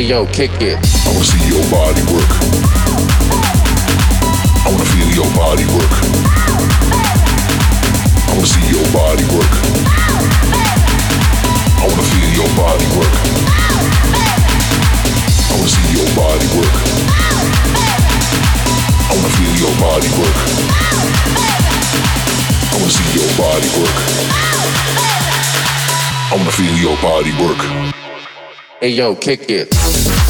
Hey 0.03 0.09
yo, 0.09 0.27
kick 0.27 0.51
it. 0.61 0.75
I 1.07 1.15
wanna 1.15 1.23
see 1.23 1.39
your 1.47 1.63
body 1.71 2.03
work. 2.11 2.27
I 4.67 4.69
wanna 4.75 4.83
feel 4.91 5.07
your 5.15 5.31
body 5.31 5.63
work. 5.71 5.95
I 8.27 8.35
wanna 8.35 8.51
see 8.51 8.67
your 8.67 8.83
body 8.91 9.23
work. 9.31 9.55
I 11.79 11.87
wanna 11.87 12.03
feel 12.11 12.31
your 12.35 12.51
body 12.59 12.87
work. 12.99 13.15
I 15.47 15.55
wanna 15.55 15.71
see 15.71 15.87
your 15.95 16.11
body 16.19 16.49
work. 16.51 16.77
I 19.07 19.15
wanna 19.15 19.31
feel 19.39 19.55
your 19.63 19.75
body 19.79 20.11
work. 20.19 20.39
I 22.67 22.75
wanna 22.75 22.91
see 22.91 23.07
your 23.15 23.31
body 23.39 23.71
work. 23.79 23.99
I 26.27 26.35
wanna 26.35 26.51
feel 26.51 26.75
your 26.75 26.97
body 26.99 27.31
work. 27.39 27.92
Hey 28.83 28.89
yo, 28.89 29.15
kick 29.15 29.49
it. 29.49 30.22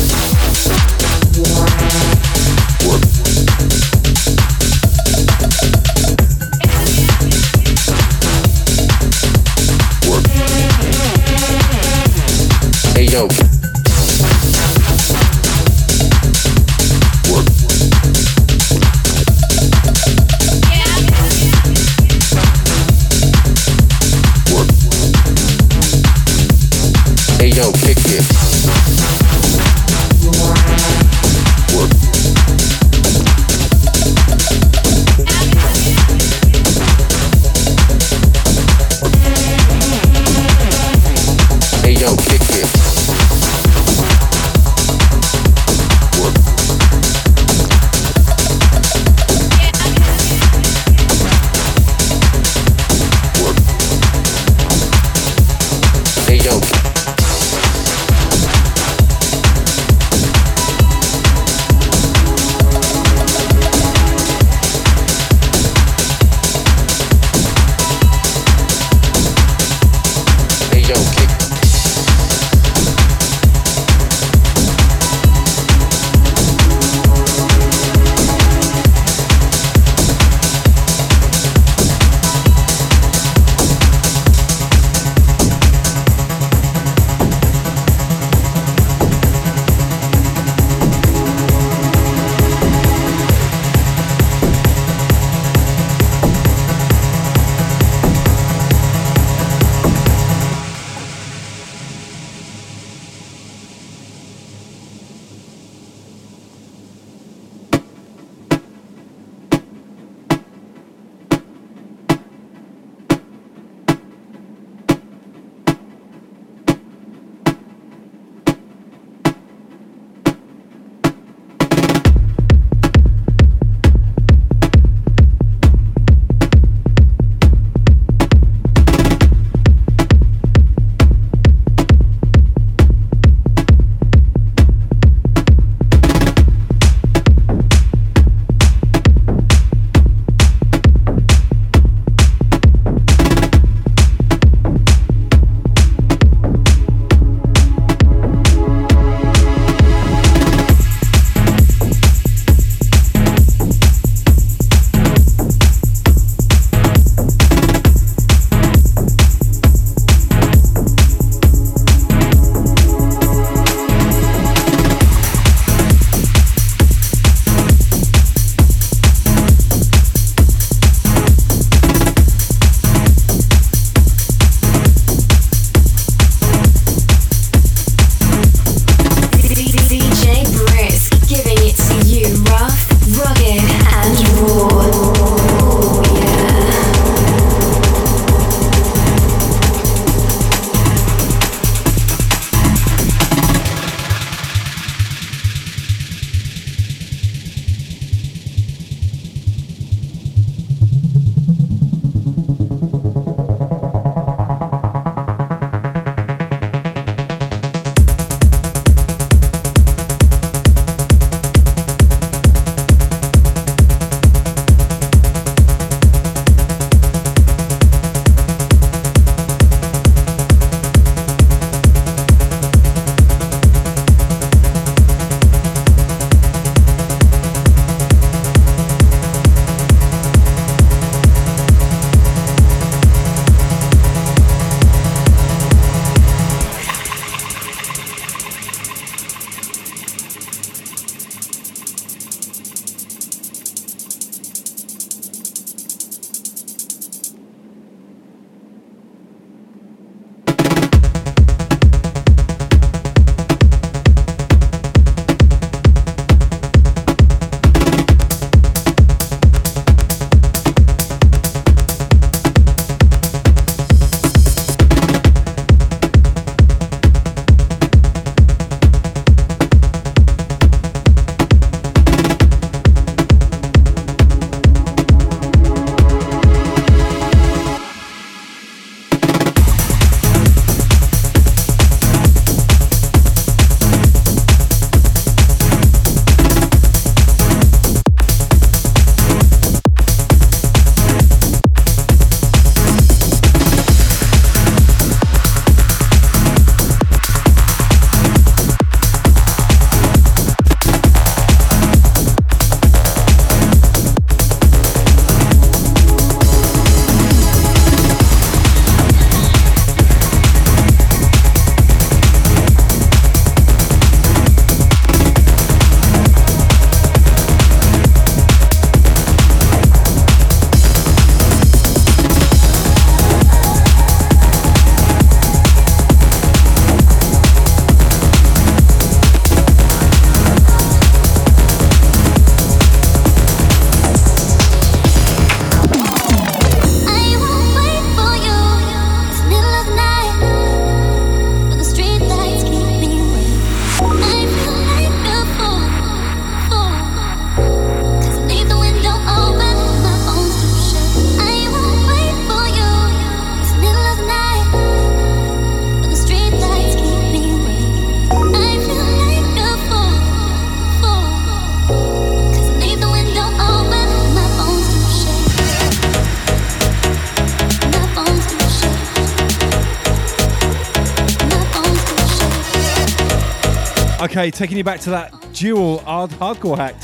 Okay, 374.43 374.51
taking 374.51 374.77
you 374.77 374.83
back 374.83 374.99
to 374.99 375.11
that 375.11 375.33
dual 375.53 375.99
hard 375.99 376.31
hardcore 376.33 376.77
act. 376.77 377.01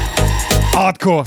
Hardcore. 0.75 1.25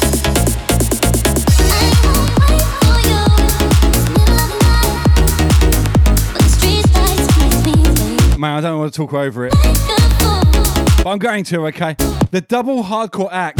Man, 8.38 8.58
I 8.58 8.60
don't 8.60 8.80
want 8.80 8.92
to 8.92 8.98
talk 8.98 9.14
over 9.14 9.46
it. 9.46 9.54
But 9.54 11.08
I'm 11.08 11.18
going 11.18 11.46
to, 11.46 11.68
okay? 11.68 11.96
The 12.32 12.44
double 12.46 12.84
hardcore 12.84 13.32
act 13.32 13.60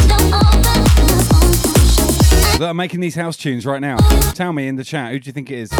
that 2.58 2.68
are 2.68 2.74
making 2.74 3.00
these 3.00 3.14
house 3.14 3.38
tunes 3.38 3.64
right 3.64 3.80
now. 3.80 3.96
Tell 4.34 4.52
me 4.52 4.68
in 4.68 4.76
the 4.76 4.84
chat, 4.84 5.12
who 5.12 5.20
do 5.20 5.26
you 5.26 5.32
think 5.32 5.50
it 5.50 5.58
is? 5.58 5.70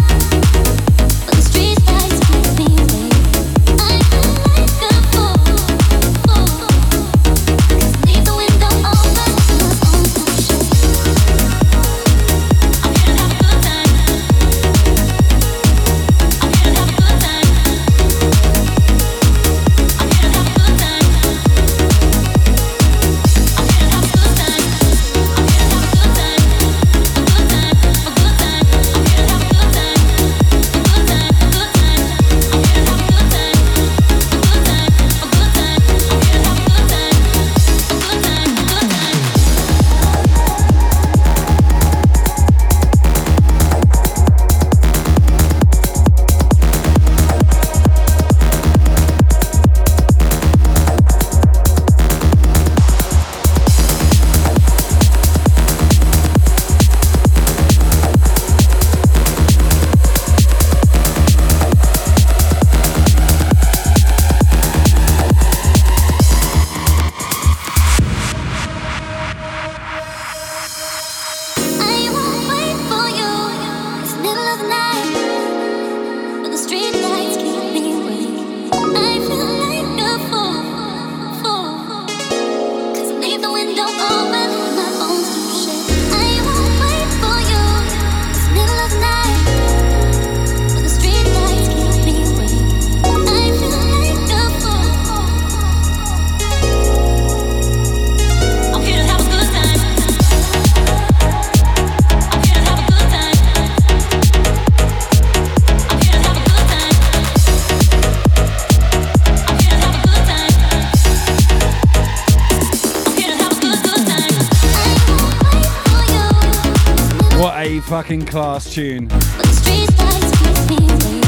Fucking 118.13 118.27
class 118.27 118.75
tune. 118.75 119.09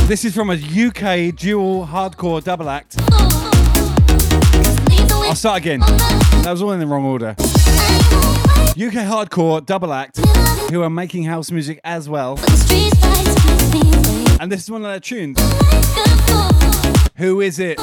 This 0.06 0.26
is 0.26 0.34
from 0.34 0.50
a 0.50 0.54
UK 0.54 1.34
dual 1.34 1.86
hardcore 1.86 2.44
double 2.44 2.68
act. 2.68 2.96
I'll 5.26 5.34
start 5.34 5.62
again. 5.62 5.80
That 5.80 6.48
was 6.50 6.60
all 6.60 6.72
in 6.72 6.80
the 6.80 6.86
wrong 6.86 7.06
order. 7.06 7.30
UK 8.76 9.00
hardcore 9.08 9.64
double 9.64 9.94
act 9.94 10.18
who 10.70 10.82
are 10.82 10.90
making 10.90 11.22
house 11.24 11.50
music 11.50 11.80
as 11.84 12.06
well. 12.06 12.38
And 14.38 14.52
this 14.52 14.64
is 14.64 14.70
one 14.70 14.84
of 14.84 14.90
their 14.90 15.00
tunes. 15.00 15.38
Who 17.16 17.40
is 17.40 17.60
it? 17.60 17.78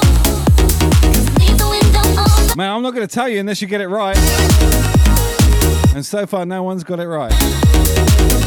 Man, 2.56 2.70
I'm 2.70 2.82
not 2.82 2.94
going 2.94 3.06
to 3.06 3.12
tell 3.12 3.28
you 3.28 3.40
unless 3.40 3.60
you 3.60 3.66
get 3.66 3.80
it 3.80 3.88
right. 3.88 4.16
And 5.96 6.06
so 6.06 6.24
far, 6.24 6.46
no 6.46 6.62
one's 6.62 6.84
got 6.84 7.00
it 7.00 7.08
right. 7.08 8.41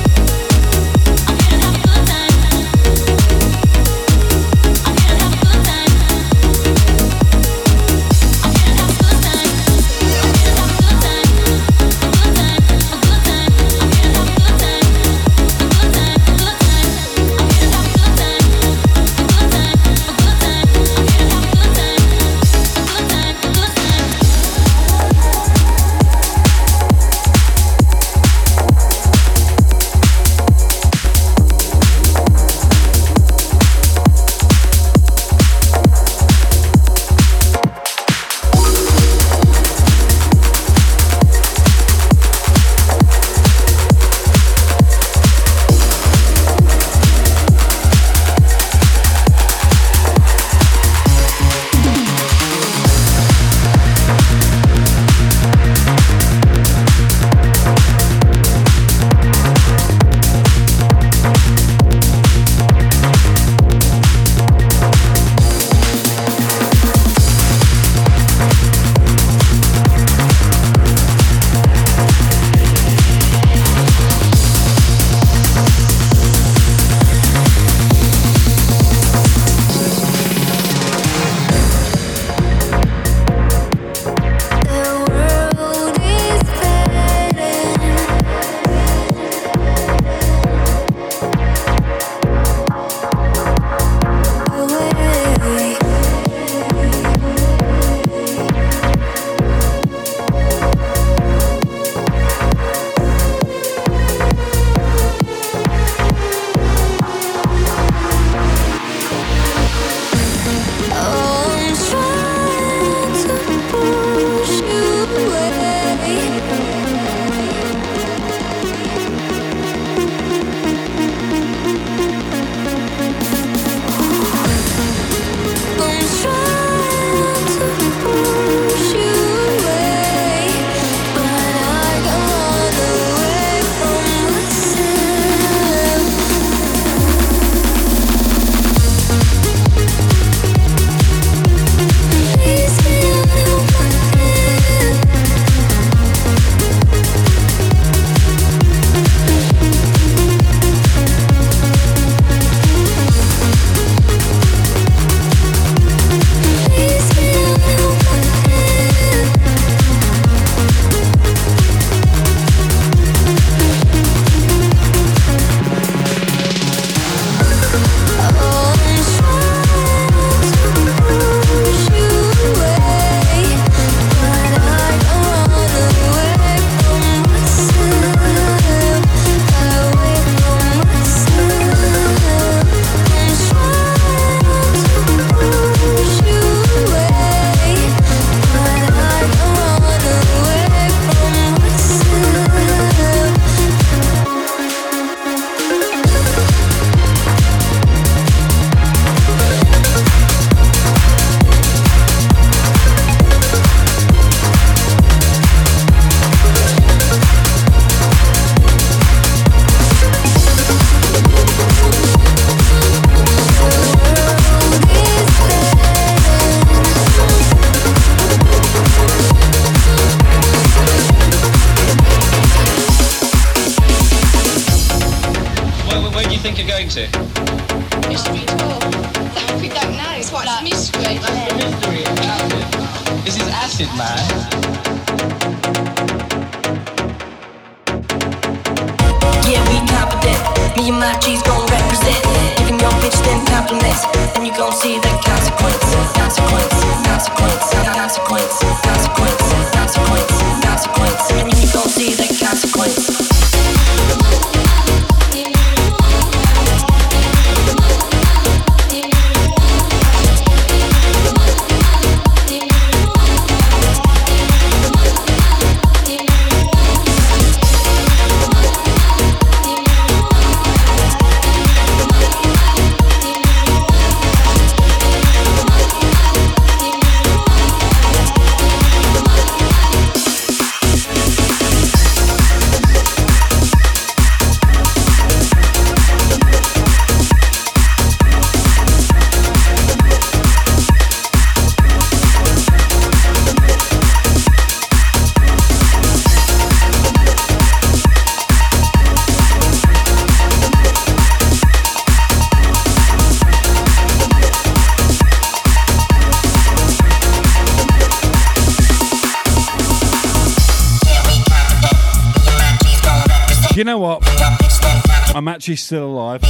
Actually 315.56 315.78
still 315.78 316.08
alive. 316.08 316.42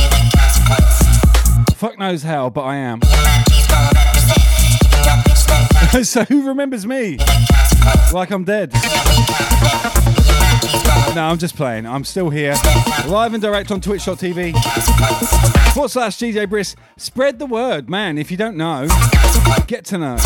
Fuck 1.76 2.00
knows 2.00 2.24
how, 2.24 2.50
but 2.50 2.64
I 2.64 2.78
am. 2.78 3.02
so 6.04 6.24
who 6.24 6.48
remembers 6.48 6.88
me? 6.88 7.20
Like 8.12 8.32
I'm 8.32 8.44
dead. 8.46 8.74
No, 11.14 11.22
I'm 11.22 11.38
just 11.38 11.56
playing. 11.56 11.86
I'm 11.86 12.04
still 12.04 12.32
here. 12.32 12.56
Live 13.06 13.36
and 13.36 13.44
direct 13.44 13.70
on 13.70 13.80
twitch.tv. 13.80 14.54
Forward 15.76 15.90
slash 15.90 16.18
DJ 16.18 16.50
Brisk. 16.50 16.76
Spread 16.98 17.38
the 17.38 17.46
word, 17.46 17.88
man. 17.88 18.18
If 18.18 18.32
you 18.32 18.38
don't 18.38 18.58
know, 18.58 18.88
get 19.68 19.86
to 19.86 20.00
know. 20.00 20.18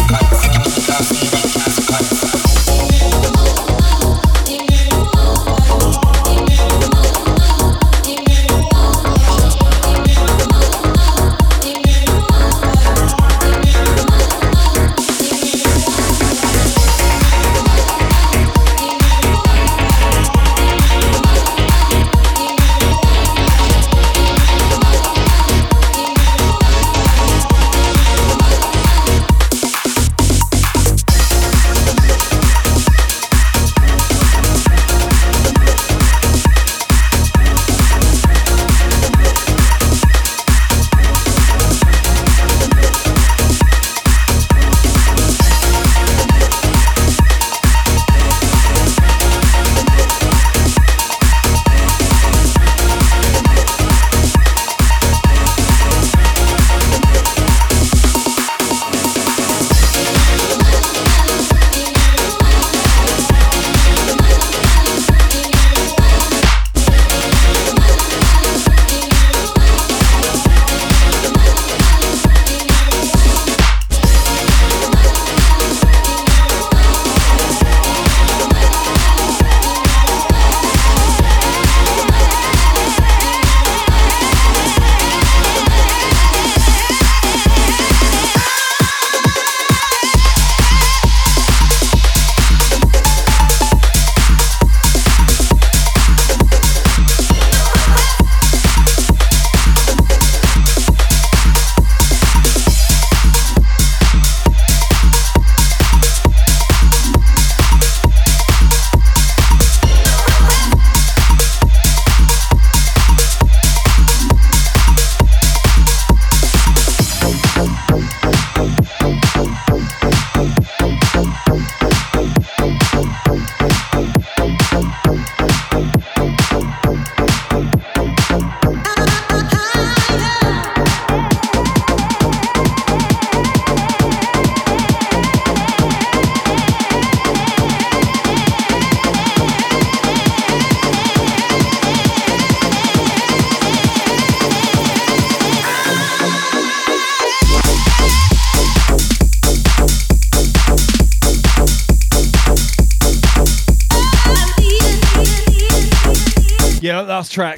Last 157.09 157.31
track. 157.31 157.57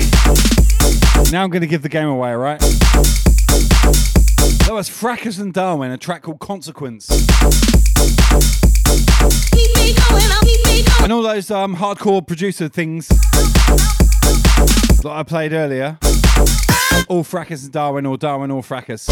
Now 1.30 1.44
I'm 1.44 1.50
going 1.50 1.60
to 1.60 1.68
give 1.68 1.82
the 1.82 1.90
game 1.90 2.08
away, 2.08 2.32
right? 2.32 2.58
That 4.62 4.70
was 4.72 4.90
Fracus 4.90 5.42
and 5.42 5.54
Darwin, 5.54 5.92
a 5.92 5.98
track 5.98 6.22
called 6.22 6.40
Consequence. 6.40 7.10
And 11.02 11.12
all 11.12 11.22
those 11.22 11.52
um, 11.52 11.76
hardcore 11.76 12.26
producer 12.26 12.70
things 12.70 13.10
that 13.10 15.12
I 15.12 15.24
played 15.24 15.52
earlier. 15.52 15.98
All 17.10 17.26
Fracus 17.26 17.66
and 17.66 17.74
Darwin, 17.74 18.06
or 18.06 18.16
Darwin 18.16 18.52
or 18.52 18.62
Fracus. 18.62 19.10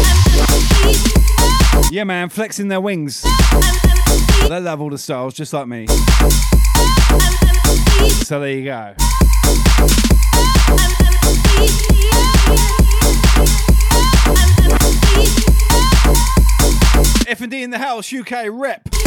Yeah, 1.92 2.04
man, 2.04 2.30
flexing 2.30 2.68
their 2.68 2.80
wings. 2.80 3.26
They 4.48 4.58
love 4.58 4.80
all 4.80 4.88
the 4.88 4.96
styles, 4.96 5.34
just 5.34 5.52
like 5.52 5.66
me. 5.66 5.86
So 8.24 8.40
there 8.40 8.52
you 8.52 8.64
go. 8.64 8.94
F&D 17.26 17.62
in 17.62 17.70
the 17.70 17.78
house, 17.78 18.12
UK 18.12 18.46
rep. 18.50 18.99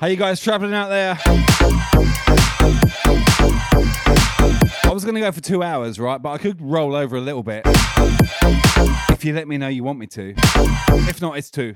How 0.00 0.06
you 0.06 0.16
guys 0.16 0.40
traveling 0.40 0.72
out 0.72 0.88
there? 0.88 1.18
I 4.82 4.90
was 4.94 5.04
going 5.04 5.14
to 5.14 5.20
go 5.20 5.30
for 5.30 5.42
two 5.42 5.62
hours, 5.62 6.00
right? 6.00 6.16
But 6.22 6.30
I 6.30 6.38
could 6.38 6.58
roll 6.62 6.94
over 6.94 7.18
a 7.18 7.20
little 7.20 7.42
bit. 7.42 7.64
If 9.10 9.26
you 9.26 9.34
let 9.34 9.46
me 9.46 9.58
know 9.58 9.68
you 9.68 9.84
want 9.84 9.98
me 9.98 10.06
to. 10.06 10.32
If 11.06 11.20
not, 11.20 11.36
it's 11.36 11.50
two. 11.50 11.74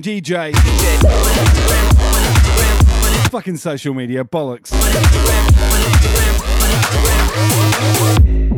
Instagram 0.00 0.52
DJ? 0.52 0.54
Fucking 3.30 3.56
social 3.56 3.94
media 3.94 4.24
bollocks. 4.24 4.72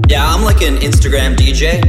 Yeah, 0.09 0.27
I'm 0.27 0.43
like 0.43 0.62
an 0.62 0.77
Instagram 0.77 1.36
DJ. 1.36 1.82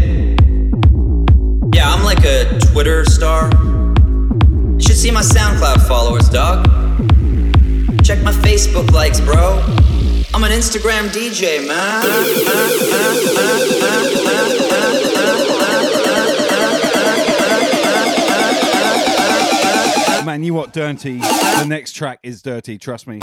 Yeah, 1.75 1.93
I'm 1.93 2.03
like 2.03 2.23
a 2.25 2.59
Twitter 2.71 3.05
star. 3.05 3.49
You 3.53 4.81
should 4.81 4.97
see 4.97 5.11
my 5.11 5.21
SoundCloud 5.21 5.87
followers, 5.87 6.29
dog. 6.29 6.65
Check 8.03 8.21
my 8.23 8.31
Facebook 8.31 8.91
likes, 8.91 9.19
bro. 9.19 9.61
I'm 10.33 10.43
an 10.43 10.51
Instagram 10.51 11.09
DJ, 11.09 11.67
man. 11.67 12.03
Man, 20.33 20.41
you 20.41 20.55
what 20.55 20.73
dirty. 20.73 21.19
The 21.19 21.65
next 21.67 21.91
track 21.91 22.17
is 22.23 22.41
dirty, 22.41 22.79
trust 22.79 23.05
me. 23.05 23.19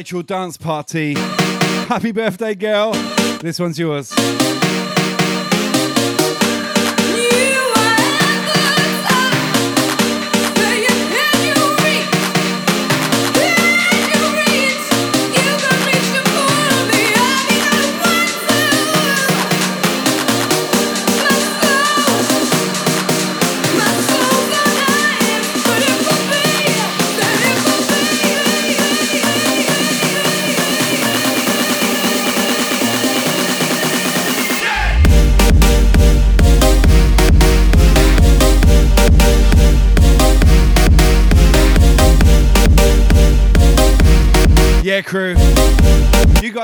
Rachel 0.00 0.22
Dance 0.22 0.56
Party. 0.56 1.12
Happy 1.12 2.10
birthday, 2.10 2.54
girl. 2.54 2.92
This 3.42 3.60
one's 3.60 3.78
yours. 3.78 4.10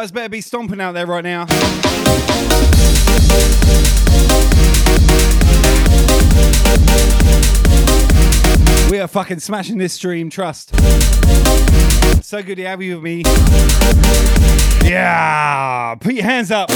guys 0.06 0.12
better 0.12 0.28
be 0.28 0.40
stomping 0.40 0.80
out 0.80 0.92
there 0.92 1.06
right 1.06 1.24
now. 1.24 1.46
We 8.88 9.00
are 9.00 9.08
fucking 9.08 9.40
smashing 9.40 9.78
this 9.78 9.94
stream, 9.94 10.30
trust. 10.30 10.70
So 12.24 12.42
good 12.42 12.56
to 12.56 12.64
have 12.66 12.82
you 12.82 12.94
with 12.94 13.02
me. 13.02 13.22
Yeah, 14.88 15.96
put 15.96 16.14
your 16.14 16.24
hands 16.24 16.52
up. 16.52 16.70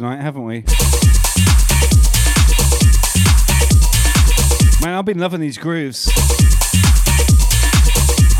Tonight, 0.00 0.22
haven't 0.22 0.44
we? 0.44 0.64
Man, 4.80 4.94
I've 4.94 5.04
been 5.04 5.18
loving 5.18 5.42
these 5.42 5.58
grooves. 5.58 6.10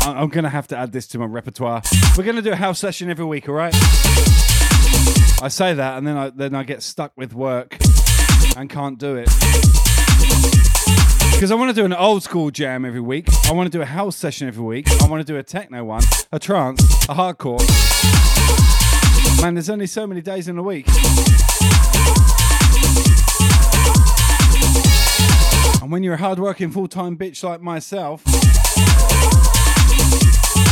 I- 0.03 0.15
I'm 0.17 0.29
gonna 0.29 0.49
have 0.49 0.67
to 0.69 0.77
add 0.77 0.91
this 0.91 1.05
to 1.09 1.19
my 1.19 1.25
repertoire. 1.25 1.83
We're 2.17 2.23
gonna 2.23 2.41
do 2.41 2.51
a 2.51 2.55
house 2.55 2.79
session 2.79 3.11
every 3.11 3.25
week, 3.25 3.47
all 3.47 3.53
right? 3.53 3.75
I 5.43 5.49
say 5.49 5.75
that, 5.75 5.99
and 5.99 6.07
then 6.07 6.17
I 6.17 6.31
then 6.31 6.55
I 6.55 6.63
get 6.63 6.81
stuck 6.81 7.11
with 7.15 7.35
work 7.35 7.77
and 8.57 8.67
can't 8.67 8.97
do 8.97 9.17
it 9.17 9.29
because 11.31 11.51
I 11.51 11.55
want 11.55 11.69
to 11.69 11.75
do 11.75 11.85
an 11.85 11.93
old 11.93 12.23
school 12.23 12.49
jam 12.49 12.85
every 12.85 13.01
week. 13.01 13.27
I 13.47 13.51
want 13.51 13.71
to 13.71 13.77
do 13.77 13.83
a 13.83 13.85
house 13.85 14.15
session 14.15 14.47
every 14.47 14.63
week. 14.63 14.89
I 14.99 15.07
want 15.07 15.25
to 15.25 15.31
do 15.31 15.37
a 15.37 15.43
techno 15.43 15.83
one, 15.83 16.01
a 16.31 16.39
trance, 16.39 16.81
a 17.07 17.13
hardcore. 17.13 17.61
Man, 19.41 19.55
there's 19.55 19.71
only 19.71 19.87
so 19.87 20.05
many 20.05 20.21
days 20.21 20.47
in 20.47 20.55
a 20.59 20.61
week. 20.61 20.85
And 25.91 25.95
when 25.95 26.03
you're 26.03 26.13
a 26.13 26.17
hard-working 26.17 26.71
full-time 26.71 27.17
bitch 27.17 27.43
like 27.43 27.59
myself, 27.59 28.23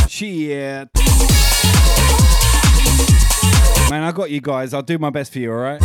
shit. 0.08 0.88
Man, 3.90 4.02
I 4.02 4.12
got 4.12 4.30
you 4.30 4.40
guys. 4.40 4.72
I'll 4.72 4.80
do 4.80 4.96
my 4.96 5.10
best 5.10 5.34
for 5.34 5.40
you, 5.40 5.52
alright? 5.52 5.82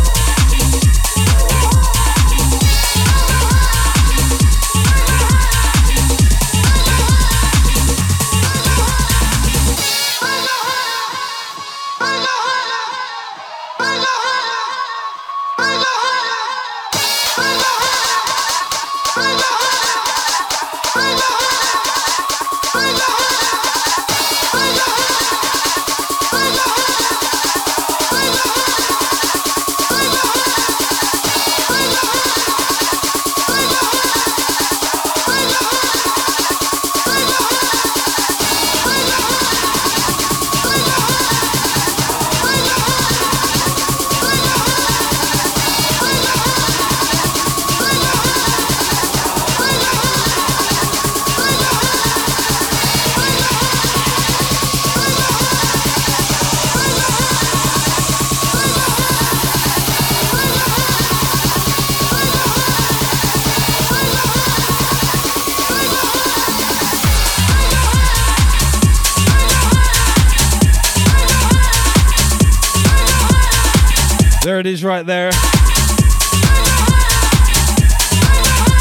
Right 74.86 75.04
there. 75.04 75.30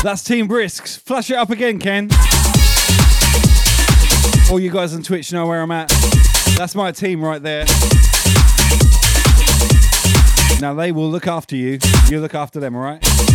That's 0.03 0.23
Team 0.23 0.47
Brisks. 0.47 0.97
Flash 0.97 1.31
it 1.31 1.35
up 1.35 1.49
again, 1.49 1.79
Ken. 1.79 2.09
All 4.51 4.59
you 4.59 4.69
guys 4.69 4.93
on 4.93 5.01
Twitch 5.01 5.33
know 5.33 5.47
where 5.47 5.61
I'm 5.61 5.71
at. 5.71 5.89
That's 6.57 6.75
my 6.75 6.91
team 6.91 7.23
right 7.23 7.41
there. 7.41 7.65
Now 10.61 10.73
they 10.75 10.91
will 10.91 11.09
look 11.09 11.27
after 11.27 11.55
you. 11.55 11.79
You 12.07 12.21
look 12.21 12.35
after 12.35 12.59
them, 12.59 12.75
alright? 12.75 13.03
have 13.03 13.34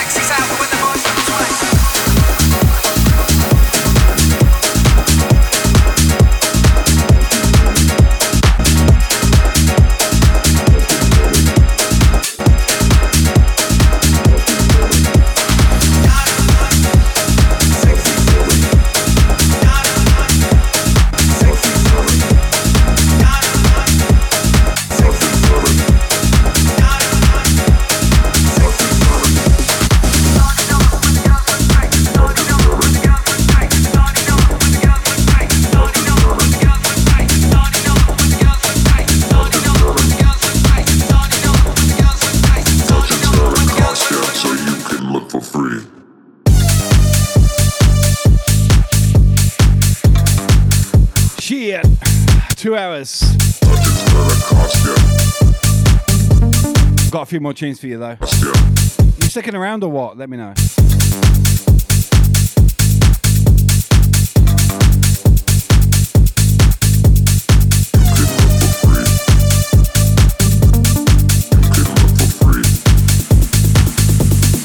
few 57.31 57.39
more 57.39 57.53
tunes 57.53 57.79
for 57.79 57.87
you 57.87 57.97
though. 57.97 58.17
You 58.19 59.29
sticking 59.29 59.55
around 59.55 59.85
or 59.85 59.89
what? 59.89 60.17
Let 60.17 60.29
me 60.29 60.35
know. 60.35 60.53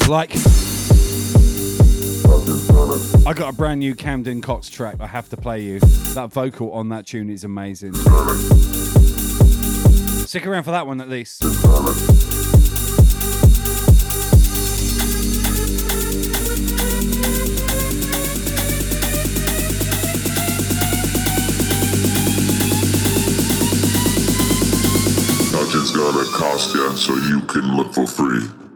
Like, 0.09 0.35
I 3.25 3.33
got 3.33 3.47
a 3.47 3.53
brand 3.53 3.79
new 3.79 3.95
Camden 3.95 4.41
Cox 4.41 4.67
track. 4.69 4.97
I 4.99 5.07
have 5.07 5.29
to 5.29 5.37
play 5.37 5.61
you. 5.61 5.79
That 6.15 6.33
vocal 6.33 6.73
on 6.73 6.89
that 6.89 7.05
tune 7.05 7.29
is 7.29 7.45
amazing. 7.45 7.93
Stick 10.25 10.45
around 10.45 10.63
for 10.63 10.71
that 10.71 10.85
one 10.85 10.99
at 10.99 11.07
least. 11.07 11.45
gonna 26.11 26.23
cost 26.31 26.73
ya 26.73 26.95
so 26.95 27.13
you 27.15 27.41
can 27.41 27.75
look 27.75 27.93
for 27.93 28.07
free. 28.07 28.66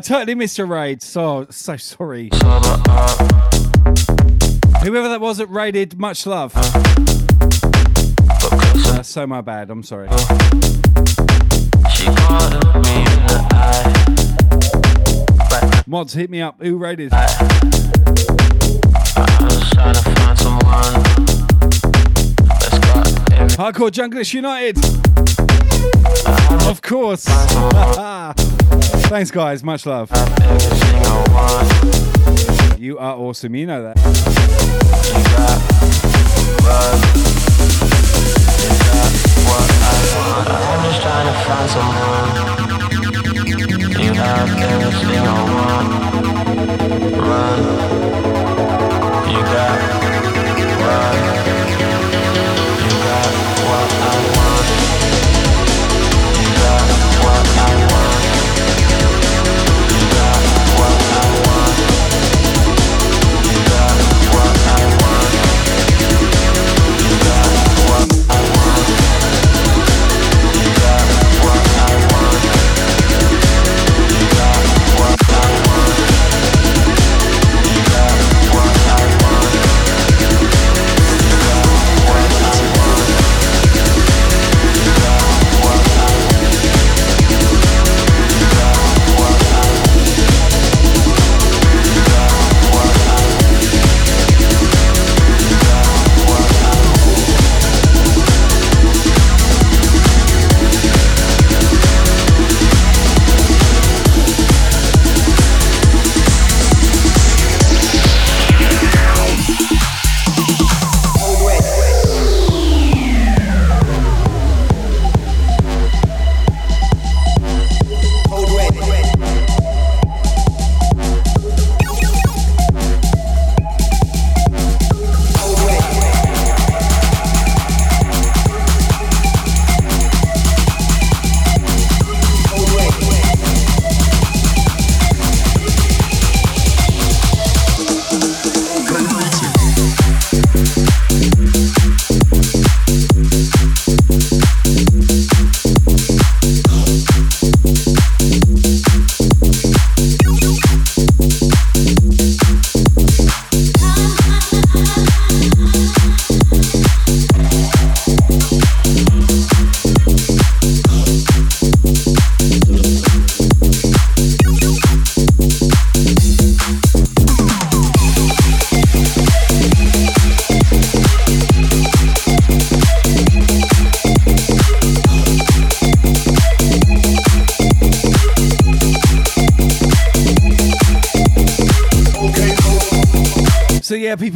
I 0.00 0.02
totally 0.02 0.34
missed 0.34 0.58
a 0.58 0.64
raid. 0.64 1.02
So 1.02 1.46
so 1.50 1.76
sorry. 1.76 2.30
Whoever 4.82 5.10
that 5.10 5.18
was 5.20 5.36
that 5.36 5.48
raided, 5.50 5.98
much 5.98 6.24
love. 6.24 6.54
That's 8.94 9.10
so 9.10 9.26
my 9.26 9.42
bad. 9.42 9.68
I'm 9.68 9.82
sorry. 9.82 10.08
Mods, 15.86 16.14
hit 16.14 16.30
me 16.30 16.40
up. 16.40 16.62
Who 16.62 16.78
raided? 16.78 17.10
Hardcore 23.52 23.90
Junglist 23.90 24.32
United. 24.32 24.78
Of 26.66 26.80
course. 26.80 27.26
Thanks, 29.10 29.32
guys. 29.32 29.64
Much 29.64 29.86
love. 29.86 30.08
You 32.78 32.96
are 32.96 33.16
awesome. 33.16 33.56
You 33.56 33.66
know 33.66 33.82
that. 33.82 33.96
You 44.00 44.12
have 44.12 44.48
everything 44.60 45.26
I 45.26 45.42
want. 45.56 45.88
Run. 47.18 47.62
You 49.28 49.42
got 49.42 49.78
run. 50.86 51.59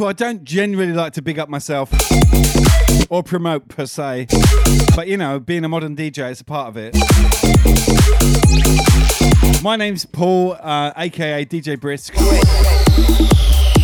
People, 0.04 0.26
I 0.26 0.30
don't 0.30 0.44
generally 0.44 0.92
like 0.92 1.14
to 1.14 1.22
big 1.22 1.38
up 1.38 1.48
myself 1.48 1.90
or 3.10 3.22
promote 3.22 3.68
per 3.68 3.86
se, 3.86 4.26
but 4.94 5.08
you 5.08 5.16
know, 5.16 5.40
being 5.40 5.64
a 5.64 5.68
modern 5.68 5.96
DJ, 5.96 6.30
is 6.30 6.40
a 6.40 6.44
part 6.44 6.68
of 6.68 6.76
it. 6.76 6.94
My 9.62 9.76
name's 9.76 10.04
Paul, 10.04 10.56
uh, 10.60 10.92
aka 10.96 11.44
DJ 11.46 11.80
Brisk. 11.80 12.14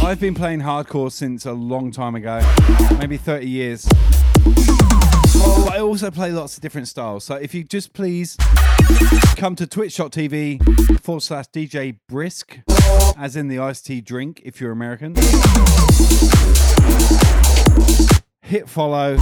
I've 0.03 0.21
been 0.21 0.35
playing 0.35 0.61
hardcore 0.61 1.11
since 1.11 1.47
a 1.47 1.53
long 1.53 1.91
time 1.91 2.15
ago, 2.15 2.41
maybe 2.99 3.17
30 3.17 3.49
years. 3.49 3.87
But 4.45 5.73
I 5.73 5.81
also 5.81 6.11
play 6.11 6.33
lots 6.33 6.57
of 6.57 6.63
different 6.63 6.89
styles. 6.89 7.25
So 7.25 7.37
if 7.37 7.55
you 7.55 7.65
just 7.65 7.93
please 7.93 8.37
come 9.37 9.57
to 9.57 9.67
twitch.tv 9.67 11.01
forward 11.01 11.21
slash 11.21 11.47
DJ 11.49 11.99
Brisk, 12.09 12.61
as 13.17 13.37
in 13.37 13.49
the 13.49 13.59
iced 13.59 13.87
tea 13.87 14.01
drink 14.01 14.43
if 14.45 14.61
you're 14.61 14.73
American. 14.73 15.15
Hit 18.43 18.69
follow. 18.69 19.17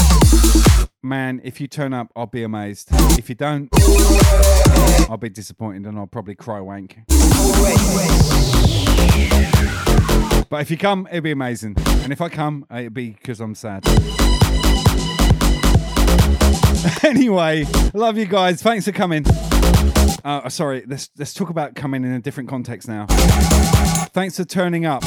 Man, 1.03 1.41
if 1.45 1.61
you 1.61 1.69
turn 1.69 1.93
up, 1.93 2.11
I'll 2.17 2.27
be 2.27 2.43
amazed. 2.43 2.89
If 3.19 3.29
you 3.29 3.35
don't, 3.35 3.69
I'll 5.09 5.17
be 5.17 5.29
disappointed 5.29 5.87
and 5.87 5.99
I'll 5.99 6.07
probably 6.07 6.35
cry 6.35 6.61
wank. 6.61 6.99
But 10.51 10.63
if 10.63 10.71
you 10.71 10.79
come, 10.79 11.07
it'll 11.11 11.21
be 11.21 11.31
amazing. 11.31 11.75
And 12.03 12.13
if 12.13 12.21
I 12.21 12.29
come, 12.29 12.65
uh, 12.73 12.79
it'll 12.79 12.91
be 12.91 13.11
because 13.11 13.41
I'm 13.41 13.55
sad. 13.55 13.87
anyway, 17.05 17.67
love 17.93 18.17
you 18.17 18.27
guys. 18.27 18.63
Thanks 18.63 18.87
for 18.87 18.93
coming. 18.93 19.25
Uh, 20.29 20.47
sorry, 20.51 20.85
let's 20.87 21.09
let's 21.17 21.33
talk 21.33 21.49
about 21.49 21.75
coming 21.75 22.05
in 22.05 22.13
a 22.13 22.21
different 22.21 22.51
context 22.51 22.87
now. 22.87 23.07
Thanks 24.13 24.37
for 24.37 24.45
turning 24.45 24.85
up. 24.85 25.03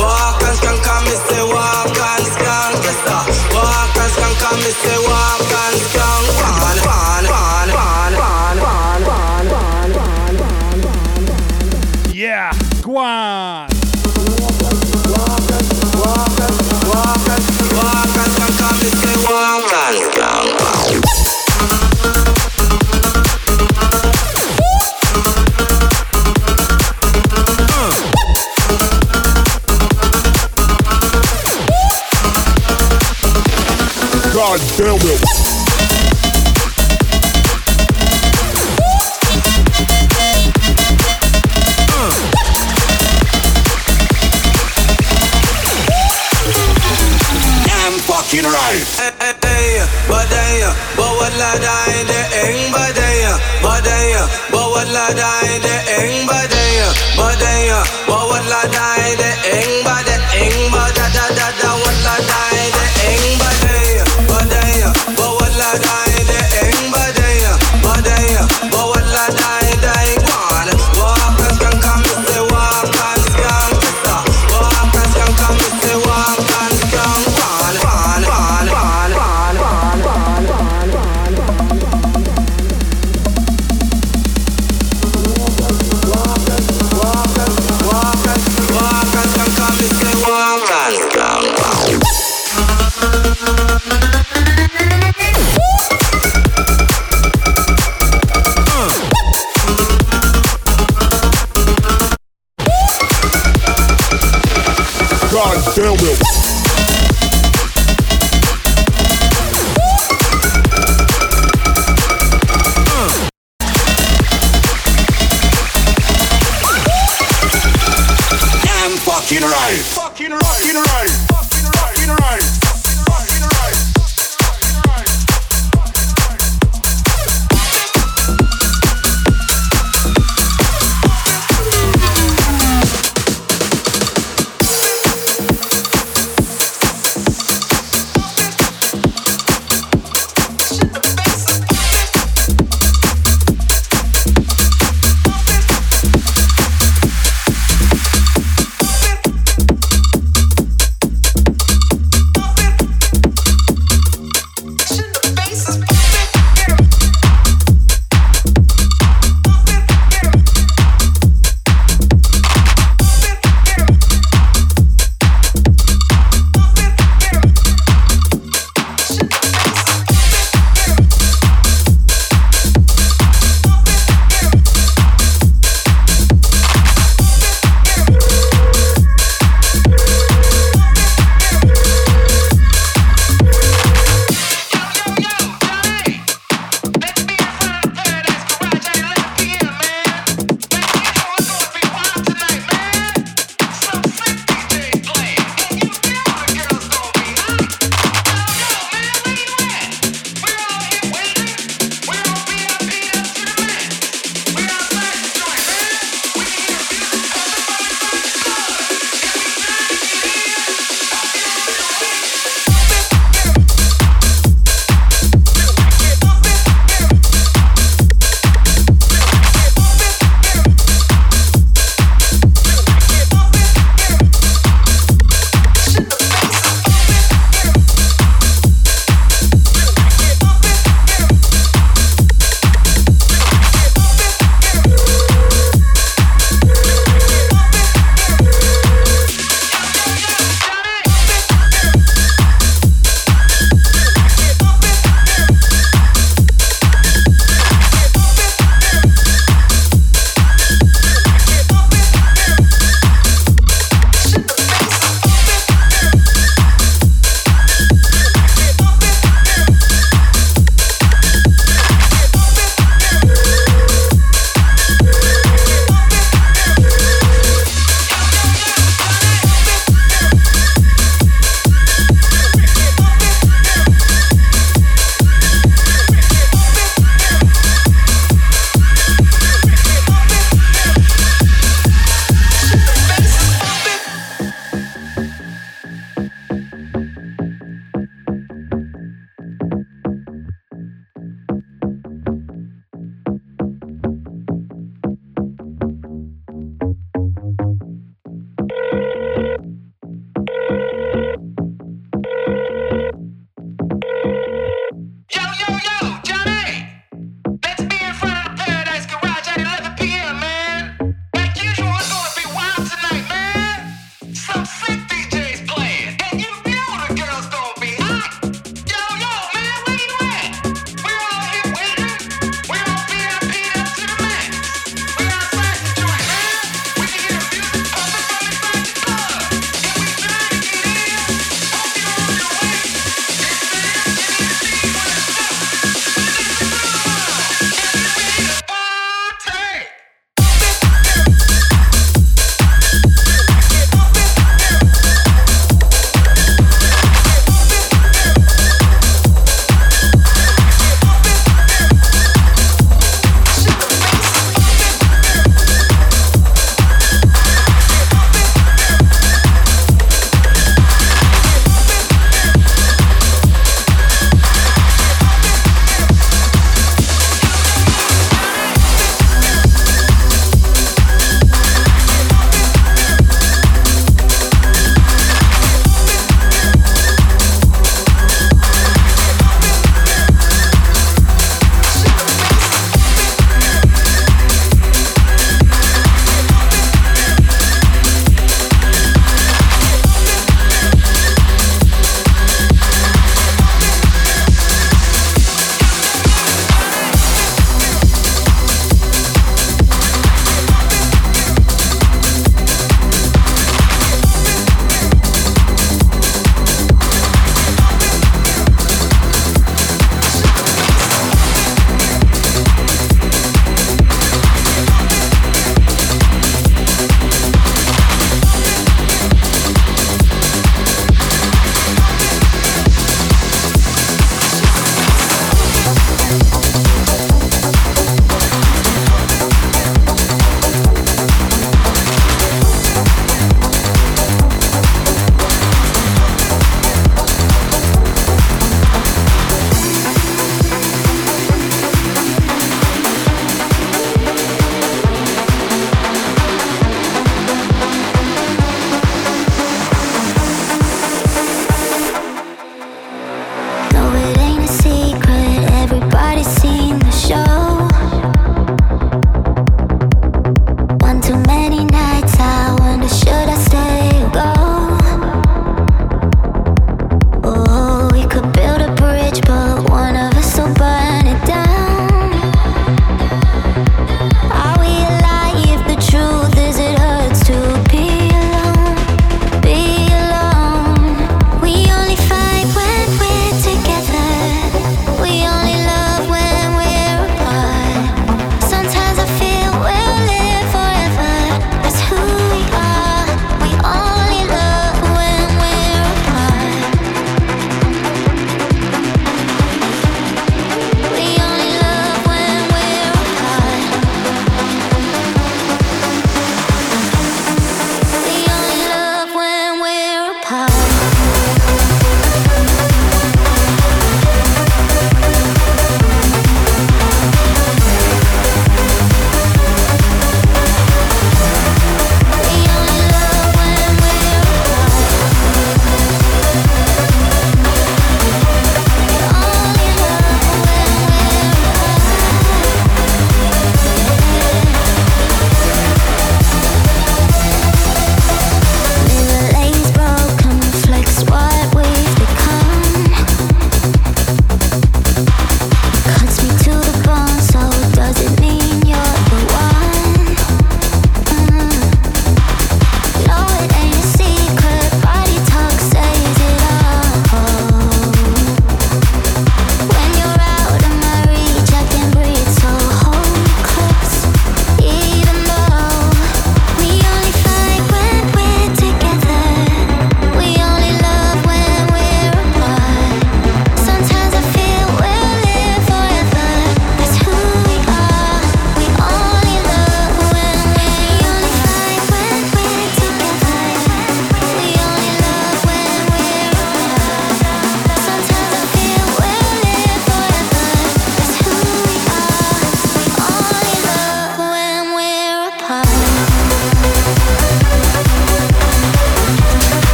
Walk 0.00 0.42
and 0.42 0.56
skank, 0.58 0.86
walk 1.54 1.98
skank, 2.34 2.82
yes 2.82 2.98
sir. 3.04 3.22
Walk 3.54 3.96
and 4.02 4.12
skank, 4.14 4.42
and 4.42 4.58
me 4.64 4.72
say 4.82 4.98
walk 5.06 5.52
and 5.62 5.78
skank, 5.86 6.26
gone. 6.82 7.41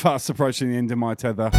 fast 0.00 0.30
approaching 0.30 0.70
the 0.70 0.76
end 0.76 0.90
of 0.90 0.96
my 0.96 1.14
tether. 1.14 1.50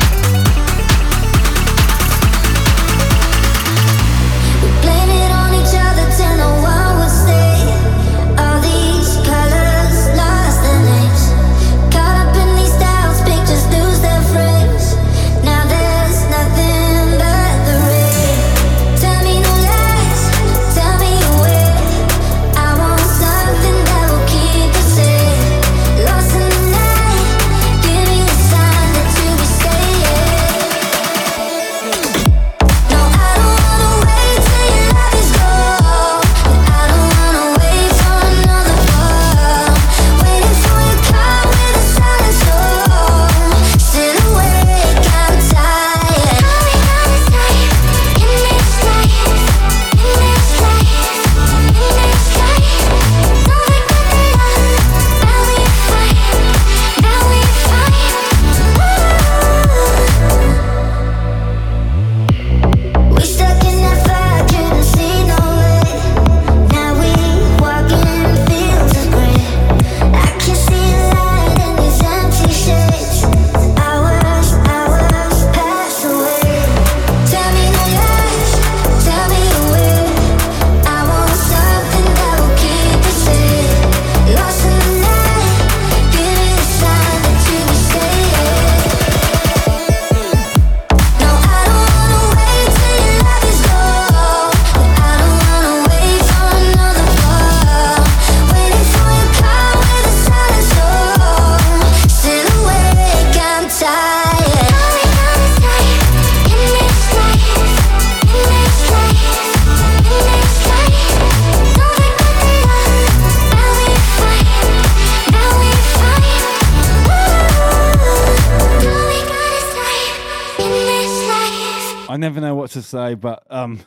say, 123.01 123.15
but 123.15 123.43
um, 123.49 123.79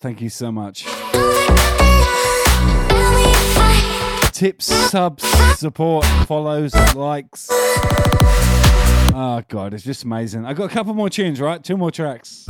thank 0.00 0.20
you 0.20 0.28
so 0.28 0.50
much. 0.50 0.84
Tips, 4.32 4.66
subs, 4.66 5.24
support, 5.58 6.04
follows, 6.26 6.74
likes. 6.94 7.48
Oh 9.18 9.42
god, 9.48 9.72
it's 9.72 9.84
just 9.84 10.04
amazing. 10.04 10.44
I 10.44 10.52
got 10.52 10.70
a 10.70 10.74
couple 10.74 10.92
more 10.94 11.08
tunes, 11.08 11.40
right? 11.40 11.62
Two 11.62 11.76
more 11.76 11.90
tracks. 11.90 12.44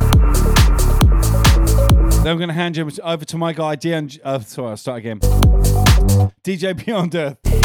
Then 2.17 2.27
I'm 2.27 2.39
gonna 2.39 2.53
hand 2.53 2.75
you 2.75 2.89
over 3.03 3.23
to 3.25 3.37
my 3.37 3.53
guy, 3.53 3.75
Dion. 3.75 4.09
Uh, 4.23 4.39
sorry, 4.39 4.71
I'll 4.71 4.77
start 4.77 4.99
again. 4.99 5.19
DJ 6.43 6.85
Beyond 6.85 7.15
Earth. 7.15 7.56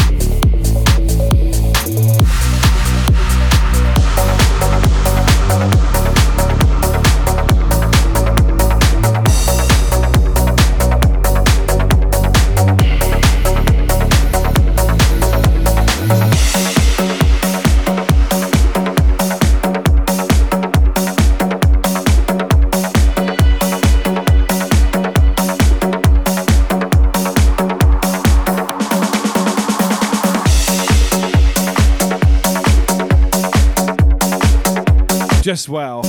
just 35.53 35.69
well. 35.69 36.01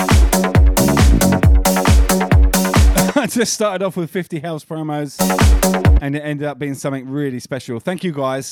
I 3.15 3.27
just 3.29 3.51
started 3.51 3.83
off 3.83 3.97
with 3.97 4.09
50 4.09 4.39
house 4.39 4.63
promos 4.63 5.19
and 6.01 6.15
it 6.15 6.21
ended 6.21 6.47
up 6.47 6.57
being 6.57 6.75
something 6.75 7.09
really 7.09 7.41
special. 7.41 7.81
Thank 7.81 8.05
you 8.05 8.13
guys. 8.13 8.51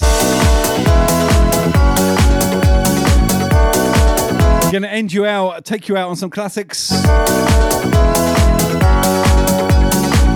Gonna 4.70 4.88
end 4.88 5.14
you 5.14 5.26
out, 5.26 5.64
take 5.64 5.88
you 5.88 5.95
out 5.95 6.10
on 6.10 6.18
some 6.18 6.30
classics. 6.30 6.90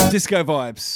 Disco 0.09 0.45
vibes. 0.45 0.95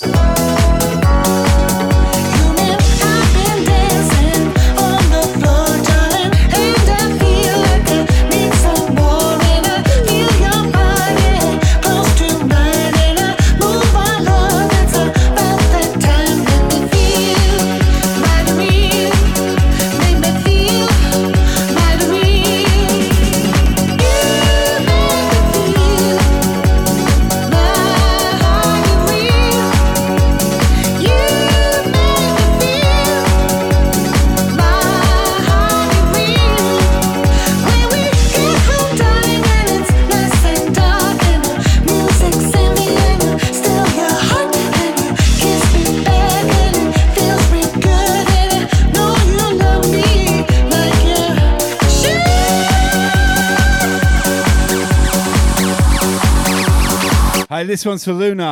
This 57.70 57.86
one's 57.86 58.04
for 58.04 58.14
Luna. 58.14 58.52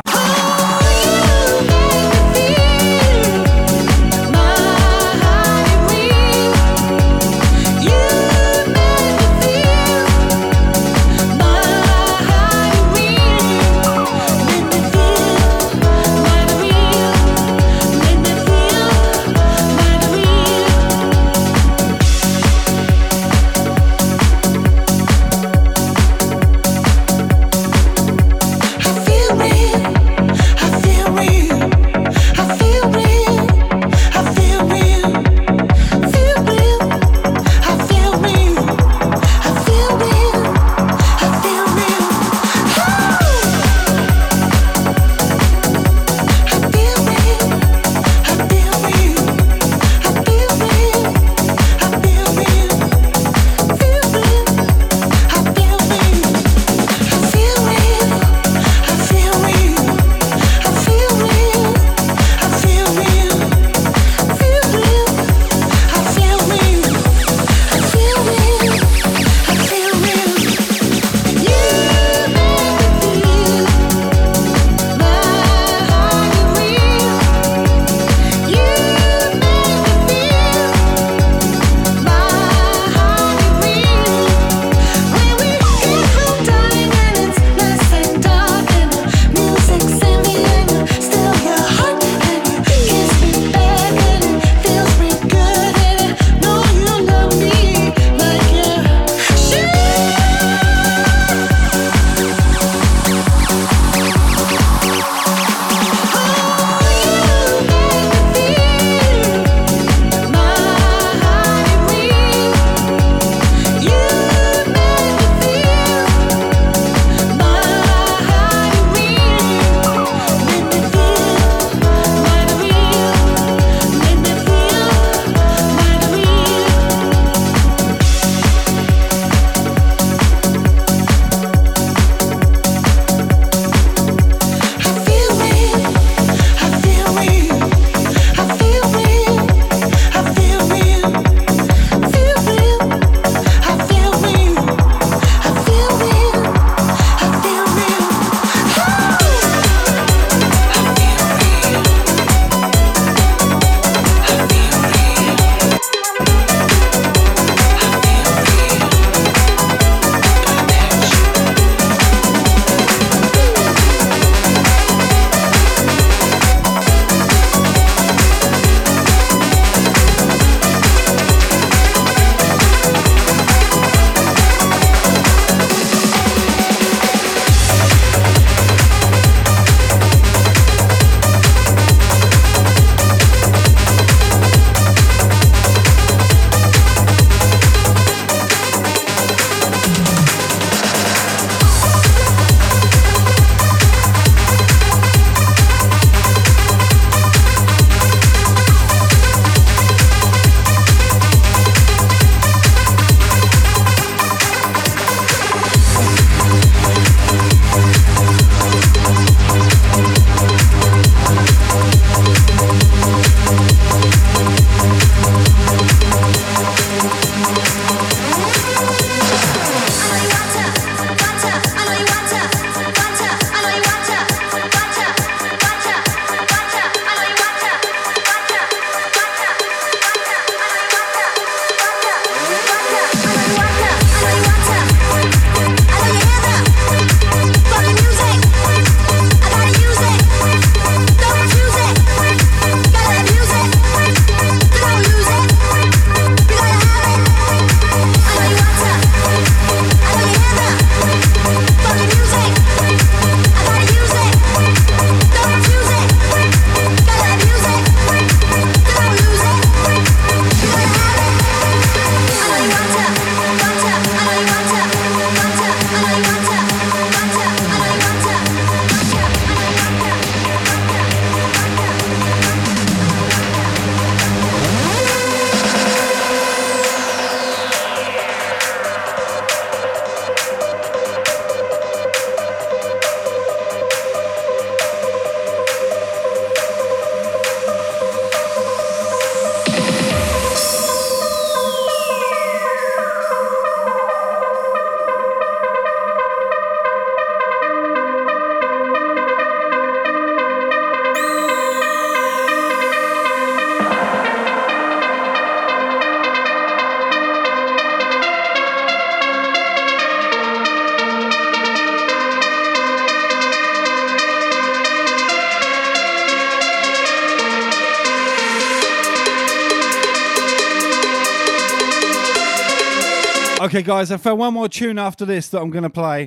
Okay, 323.77 323.85
guys, 323.85 324.11
I 324.11 324.17
found 324.17 324.39
one 324.39 324.55
more 324.55 324.67
tune 324.67 324.97
after 324.97 325.23
this 325.23 325.49
that 325.49 325.61
I'm 325.61 325.69
going 325.69 325.83
to 325.83 325.89
play. 325.91 326.21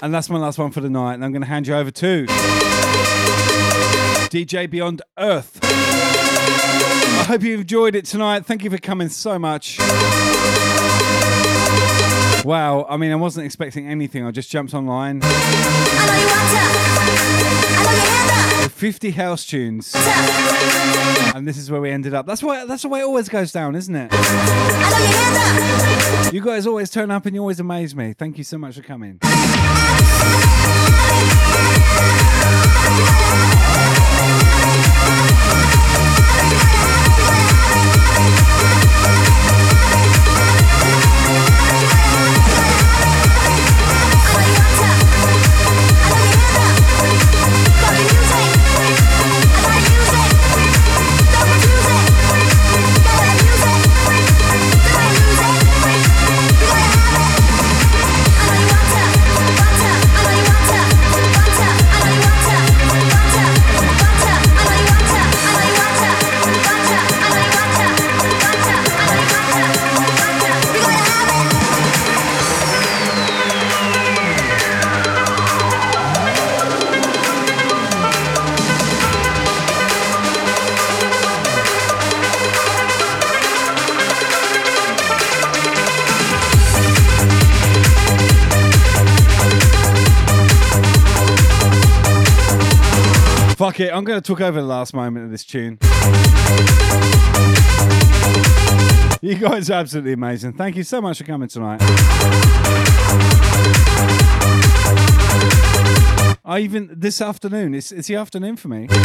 And 0.00 0.14
that's 0.14 0.30
my 0.30 0.38
last 0.38 0.56
one 0.56 0.70
for 0.70 0.80
the 0.80 0.88
night. 0.88 1.14
And 1.14 1.24
I'm 1.24 1.32
going 1.32 1.42
to 1.42 1.48
hand 1.48 1.66
you 1.66 1.74
over 1.74 1.90
to 1.90 2.26
DJ 4.30 4.70
Beyond 4.70 5.02
Earth. 5.18 5.58
I 5.64 7.24
hope 7.26 7.42
you 7.42 7.58
enjoyed 7.58 7.96
it 7.96 8.04
tonight. 8.04 8.46
Thank 8.46 8.62
you 8.62 8.70
for 8.70 8.78
coming 8.78 9.08
so 9.08 9.36
much. 9.36 9.80
Wow, 12.44 12.86
I 12.88 12.96
mean, 12.96 13.10
I 13.10 13.16
wasn't 13.16 13.46
expecting 13.46 13.88
anything. 13.88 14.24
I 14.24 14.30
just 14.30 14.48
jumped 14.48 14.74
online. 14.74 15.22
With 18.64 18.72
50 18.72 19.10
house 19.10 19.44
tunes. 19.44 19.92
And 21.34 21.46
this 21.46 21.58
is 21.58 21.70
where 21.70 21.82
we 21.82 21.90
ended 21.90 22.14
up. 22.14 22.24
That's 22.24 22.42
why 22.42 22.64
that's 22.64 22.80
the 22.80 22.88
way 22.88 23.00
it 23.00 23.04
always 23.04 23.28
goes 23.28 23.52
down, 23.52 23.74
isn't 23.76 23.94
it? 23.94 24.10
You 26.32 26.40
guys 26.40 26.66
always 26.66 26.88
turn 26.88 27.10
up 27.10 27.26
and 27.26 27.34
you 27.34 27.42
always 27.42 27.60
amaze 27.60 27.94
me. 27.94 28.14
Thank 28.14 28.38
you 28.38 28.44
so 28.44 28.56
much 28.56 28.76
for 28.76 28.82
coming. 28.82 29.20
It, 93.76 93.92
I'm 93.92 94.04
going 94.04 94.20
to 94.20 94.26
talk 94.26 94.40
over 94.40 94.60
the 94.60 94.66
last 94.66 94.94
moment 94.94 95.24
of 95.24 95.32
this 95.32 95.44
tune. 95.44 95.78
You 99.20 99.34
guys 99.34 99.68
are 99.68 99.80
absolutely 99.80 100.12
amazing. 100.12 100.52
Thank 100.52 100.76
you 100.76 100.84
so 100.84 101.00
much 101.00 101.18
for 101.18 101.24
coming 101.24 101.48
tonight. 101.48 101.80
I 106.44 106.60
even 106.60 106.88
this 106.94 107.20
afternoon, 107.20 107.74
it's, 107.74 107.90
it's 107.90 108.06
the 108.06 108.14
afternoon 108.14 108.54
for 108.56 108.68
me. 108.68 108.86
But 108.86 109.00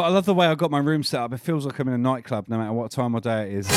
I 0.00 0.08
love 0.08 0.24
the 0.24 0.34
way 0.34 0.46
I 0.46 0.54
got 0.54 0.70
my 0.70 0.78
room 0.78 1.02
set 1.02 1.20
up. 1.20 1.34
It 1.34 1.38
feels 1.38 1.66
like 1.66 1.78
I'm 1.78 1.88
in 1.88 1.94
a 1.94 1.98
nightclub 1.98 2.48
no 2.48 2.56
matter 2.56 2.72
what 2.72 2.90
time 2.90 3.14
or 3.14 3.20
day 3.20 3.52
it 3.52 3.58
is. 3.58 3.68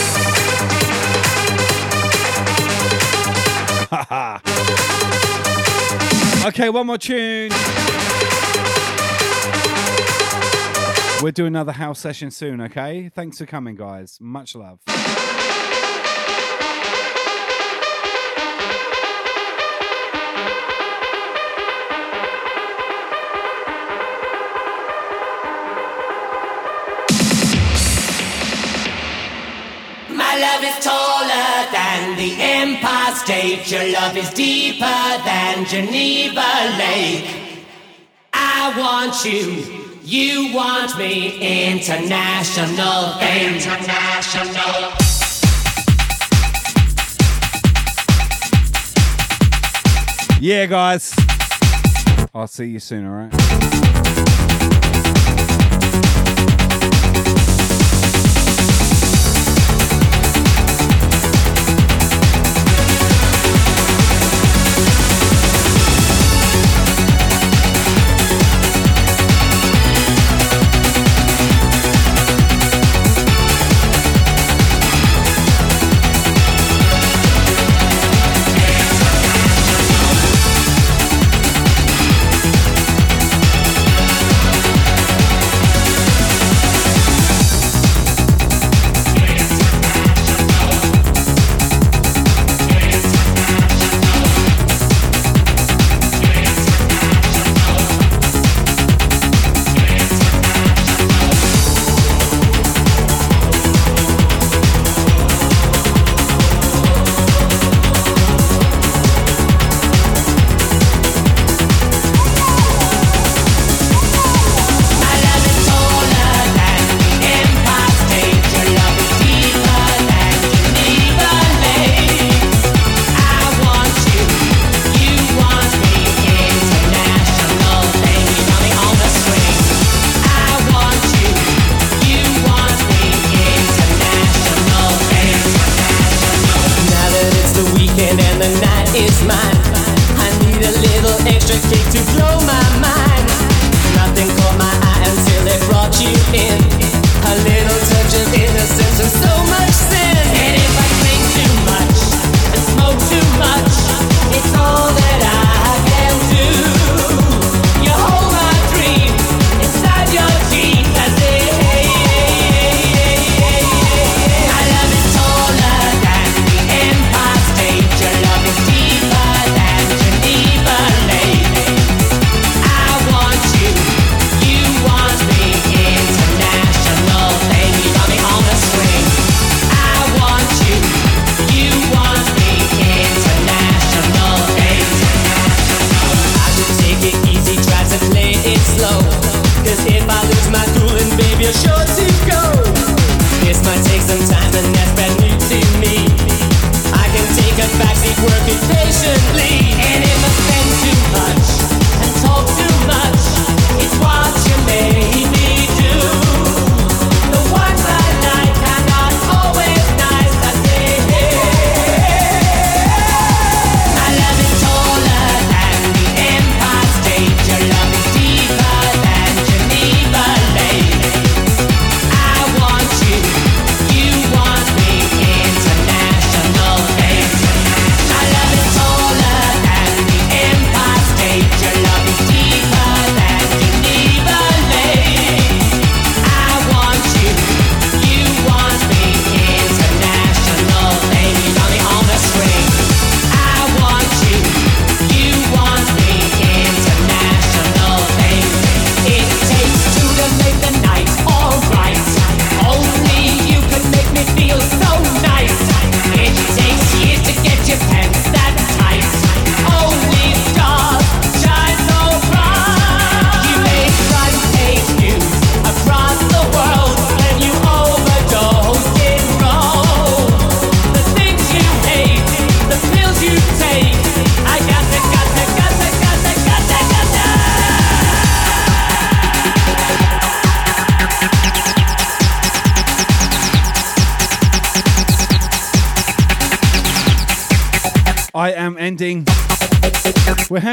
okay, 6.46 6.70
one 6.70 6.88
more 6.88 6.98
tune. 6.98 7.52
We'll 11.20 11.32
do 11.32 11.48
another 11.48 11.72
house 11.72 12.00
session 12.00 12.30
soon, 12.30 12.62
okay? 12.62 13.10
Thanks 13.10 13.40
for 13.40 13.48
coming, 13.48 13.76
guys. 13.76 14.20
Much 14.22 14.54
love. 14.54 14.80
My 30.08 30.38
love 30.38 30.64
is 30.64 30.86
taller 30.86 31.66
than 31.72 32.16
the 32.16 32.36
Empire 32.40 33.16
State. 33.16 33.72
Your 33.72 33.92
love 33.92 34.16
is 34.16 34.30
deeper 34.30 34.86
than 34.86 35.66
Geneva 35.66 36.78
Lake. 36.78 37.66
I 38.34 38.74
want 38.78 39.26
you. 39.26 39.87
You 40.10 40.54
want 40.54 40.98
me 40.98 41.68
international, 41.68 43.20
international. 43.20 44.94
Yeah, 50.40 50.66
guys. 50.68 51.14
I'll 52.34 52.48
see 52.48 52.68
you 52.68 52.80
soon, 52.80 53.06
alright? 53.06 53.34
Now 53.34 53.87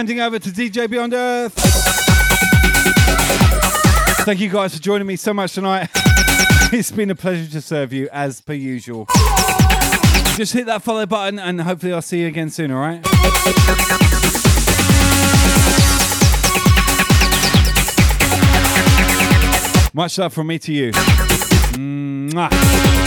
handing 0.04 0.20
over 0.20 0.38
to 0.38 0.50
DJ 0.50 0.90
Beyond 0.90 1.14
Earth. 1.14 1.54
Thank 4.26 4.38
you 4.38 4.50
guys 4.50 4.74
for 4.76 4.82
joining 4.82 5.06
me 5.06 5.16
so 5.16 5.32
much 5.32 5.54
tonight. 5.54 5.88
It's 6.72 6.90
been 6.90 7.10
a 7.10 7.14
pleasure 7.14 7.50
to 7.52 7.60
serve 7.60 7.92
you 7.92 8.08
as 8.12 8.40
per 8.40 8.52
usual. 8.52 9.06
Just 10.36 10.52
hit 10.52 10.66
that 10.66 10.82
follow 10.82 11.06
button 11.06 11.38
and 11.38 11.60
hopefully 11.60 11.92
I'll 11.92 12.02
see 12.02 12.22
you 12.22 12.26
again 12.26 12.50
soon, 12.50 12.72
alright? 12.72 13.02
Much 19.94 20.18
love 20.18 20.34
from 20.34 20.48
me 20.48 20.58
to 20.58 20.72
you. 20.72 20.90
Mwah. 21.72 23.03